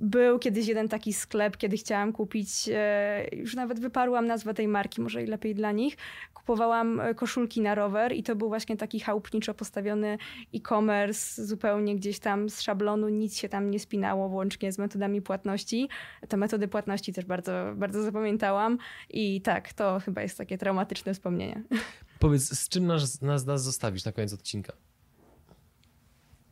Był 0.00 0.38
kiedyś 0.38 0.66
jeden 0.66 0.88
taki 0.88 1.12
sklep, 1.12 1.56
kiedy 1.56 1.76
chciałam 1.76 2.12
kupić, 2.12 2.48
e, 2.72 3.26
już 3.32 3.54
nawet 3.54 3.80
wyparłam 3.80 4.26
nazwę 4.26 4.54
tej 4.54 4.68
marki, 4.68 5.00
może 5.00 5.22
i 5.22 5.26
lepiej 5.26 5.54
dla 5.54 5.72
nich. 5.72 5.96
Kupowałam 6.34 7.00
e, 7.00 7.14
koszulki 7.14 7.60
na 7.60 7.74
rower 7.74 8.12
i 8.12 8.22
to 8.22 8.36
był 8.36 8.48
właśnie 8.48 8.76
taki 8.76 9.00
chałupniczo 9.00 9.54
postawiony 9.54 10.18
e-commerce, 10.54 11.46
zupełnie 11.46 11.96
gdzieś 11.96 12.18
tam 12.18 12.50
z 12.50 12.60
szablonu, 12.60 13.08
nic 13.08 13.36
się 13.36 13.48
tam 13.48 13.70
nie 13.70 13.80
spinało, 13.80 14.28
włącznie 14.28 14.72
z 14.72 14.78
metodami 14.78 15.22
płatności. 15.22 15.88
Te 16.28 16.36
metody 16.36 16.68
płatności 16.68 17.12
też 17.12 17.24
bardzo, 17.24 17.52
bardzo 17.76 18.02
zapamiętałam 18.02 18.78
i 19.10 19.40
tak, 19.40 19.72
to 19.72 20.00
chyba 20.04 20.22
jest 20.22 20.38
takie 20.38 20.58
traumatyczne 20.58 21.14
wspomnienie. 21.14 21.62
Powiedz, 22.18 22.58
z 22.58 22.68
czym 22.68 22.86
nas, 22.86 23.22
nas, 23.22 23.46
nas 23.46 23.62
zostawisz 23.62 24.04
na 24.04 24.12
koniec 24.12 24.32
odcinka? 24.32 24.72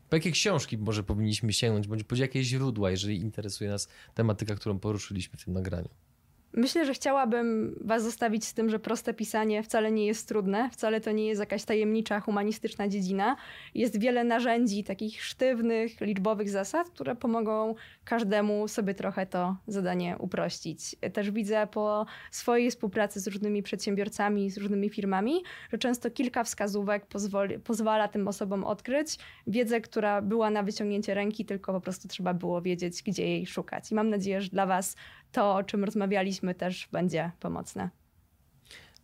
Po 0.08 0.16
jakie 0.16 0.30
książki 0.30 0.78
może 0.78 1.02
powinniśmy 1.02 1.52
sięgnąć, 1.52 1.88
bądź 1.88 2.04
po 2.04 2.16
jakie 2.16 2.44
źródła, 2.44 2.90
jeżeli 2.90 3.20
interesuje 3.20 3.70
nas 3.70 3.88
tematyka, 4.14 4.54
którą 4.54 4.78
poruszyliśmy 4.78 5.38
w 5.38 5.44
tym 5.44 5.54
nagraniu? 5.54 5.88
Myślę, 6.52 6.86
że 6.86 6.94
chciałabym 6.94 7.78
Was 7.80 8.02
zostawić 8.02 8.44
z 8.44 8.54
tym, 8.54 8.70
że 8.70 8.78
proste 8.78 9.14
pisanie 9.14 9.62
wcale 9.62 9.92
nie 9.92 10.06
jest 10.06 10.28
trudne, 10.28 10.70
wcale 10.72 11.00
to 11.00 11.12
nie 11.12 11.26
jest 11.26 11.40
jakaś 11.40 11.64
tajemnicza, 11.64 12.20
humanistyczna 12.20 12.88
dziedzina. 12.88 13.36
Jest 13.74 14.00
wiele 14.00 14.24
narzędzi, 14.24 14.84
takich 14.84 15.24
sztywnych, 15.24 16.00
liczbowych 16.00 16.50
zasad, 16.50 16.90
które 16.90 17.16
pomogą 17.16 17.74
każdemu 18.04 18.68
sobie 18.68 18.94
trochę 18.94 19.26
to 19.26 19.56
zadanie 19.66 20.16
uprościć. 20.18 20.96
Też 21.12 21.30
widzę 21.30 21.66
po 21.66 22.06
swojej 22.30 22.70
współpracy 22.70 23.20
z 23.20 23.26
różnymi 23.26 23.62
przedsiębiorcami, 23.62 24.50
z 24.50 24.58
różnymi 24.58 24.90
firmami, 24.90 25.42
że 25.72 25.78
często 25.78 26.10
kilka 26.10 26.44
wskazówek 26.44 27.06
pozwoli, 27.06 27.58
pozwala 27.58 28.08
tym 28.08 28.28
osobom 28.28 28.64
odkryć 28.64 29.18
wiedzę, 29.46 29.80
która 29.80 30.22
była 30.22 30.50
na 30.50 30.62
wyciągnięcie 30.62 31.14
ręki, 31.14 31.44
tylko 31.44 31.72
po 31.72 31.80
prostu 31.80 32.08
trzeba 32.08 32.34
było 32.34 32.62
wiedzieć, 32.62 33.02
gdzie 33.02 33.26
jej 33.26 33.46
szukać. 33.46 33.90
I 33.90 33.94
mam 33.94 34.10
nadzieję, 34.10 34.40
że 34.40 34.48
dla 34.48 34.66
Was 34.66 34.96
to, 35.32 35.54
o 35.54 35.62
czym 35.62 35.84
rozmawialiśmy, 35.84 36.54
też 36.54 36.88
będzie 36.92 37.30
pomocne. 37.40 37.90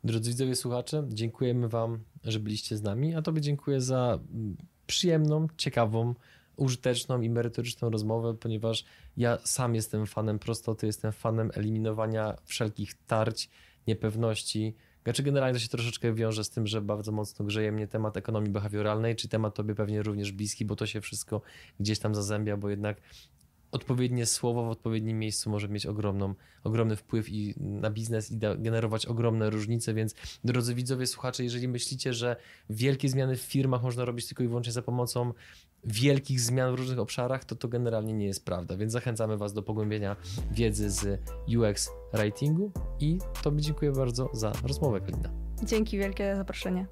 Drodzy 0.05 0.31
widzowie, 0.31 0.57
słuchacze, 0.57 1.05
dziękujemy 1.09 1.69
Wam, 1.69 1.99
że 2.25 2.41
byliście 2.41 2.77
z 2.77 2.83
nami, 2.83 3.15
a 3.15 3.23
Tobie 3.23 3.41
dziękuję 3.41 3.81
za 3.81 4.19
mm, 4.35 4.57
przyjemną, 4.87 5.47
ciekawą, 5.57 6.15
użyteczną 6.57 7.21
i 7.21 7.31
merytoryczną 7.31 7.91
rozmowę, 7.91 8.35
ponieważ 8.35 8.85
ja 9.17 9.39
sam 9.45 9.75
jestem 9.75 10.07
fanem 10.07 10.39
prostoty, 10.39 10.87
jestem 10.87 11.13
fanem 11.13 11.51
eliminowania 11.55 12.37
wszelkich 12.45 12.95
tarć, 13.07 13.51
niepewności, 13.87 14.75
Znaczy 15.05 15.23
generalnie 15.23 15.55
to 15.55 15.61
się 15.61 15.69
troszeczkę 15.69 16.15
wiąże 16.15 16.45
z 16.45 16.51
tym, 16.51 16.67
że 16.67 16.81
bardzo 16.81 17.13
mocno 17.13 17.45
grzeje 17.45 17.73
mnie 17.73 17.89
temat 17.89 18.17
ekonomii 18.17 18.51
behawioralnej, 18.51 19.17
czy 19.17 19.29
temat 19.29 19.55
tobie 19.55 19.75
pewnie 19.75 20.03
również 20.03 20.33
bliski, 20.33 20.65
bo 20.65 20.77
to 20.77 20.87
się 20.87 21.01
wszystko 21.01 21.41
gdzieś 21.81 21.99
tam 21.99 22.15
zazębia, 22.15 22.57
bo 22.57 22.71
jednak 22.71 23.01
odpowiednie 23.75 24.27
słowo 24.27 24.65
w 24.65 24.69
odpowiednim 24.69 25.19
miejscu 25.19 25.51
może 25.51 25.69
mieć 25.69 25.87
ogromną, 25.87 26.35
ogromny 26.65 26.97
wpływ 26.97 27.29
i 27.29 27.55
na 27.57 27.91
biznes 27.91 28.31
i 28.31 28.39
generować 28.39 29.07
ogromne 29.07 29.51
różnice, 29.51 29.95
więc 29.95 30.15
drodzy 30.45 30.75
widzowie, 30.75 31.07
słuchacze, 31.07 31.45
jeżeli 31.45 31.69
myślicie, 31.69 32.15
że 32.15 32.37
wielkie 32.71 33.09
zmiany 33.09 33.37
w 33.37 33.41
firmach 33.41 33.83
można 33.83 34.05
robić 34.05 34.27
tylko 34.27 34.43
i 34.43 34.49
wyłącznie 34.49 34.73
za 34.73 34.83
pomocą 34.83 35.33
wielkich 35.85 36.41
zmian 36.41 36.73
w 36.73 36.79
różnych 36.79 36.99
obszarach, 36.99 37.45
to 37.45 37.57
to 37.57 37.69
generalnie 37.69 38.13
nie 38.13 38.27
jest 38.27 38.45
prawda, 38.45 38.77
więc 38.77 38.93
zachęcamy 38.93 39.37
Was 39.37 39.53
do 39.53 39.63
pogłębienia 39.63 40.17
wiedzy 40.51 40.91
z 40.91 41.21
UX 41.57 41.91
writingu 42.13 42.73
i 43.01 43.19
Tobie 43.43 43.63
dziękuję 43.63 43.93
bardzo 43.93 44.31
za 44.33 44.53
rozmowę, 44.67 45.01
Klina. 45.01 45.31
Dzięki 45.63 45.99
wielkie 45.99 46.31
za 46.31 46.37
zaproszenie. 46.37 46.87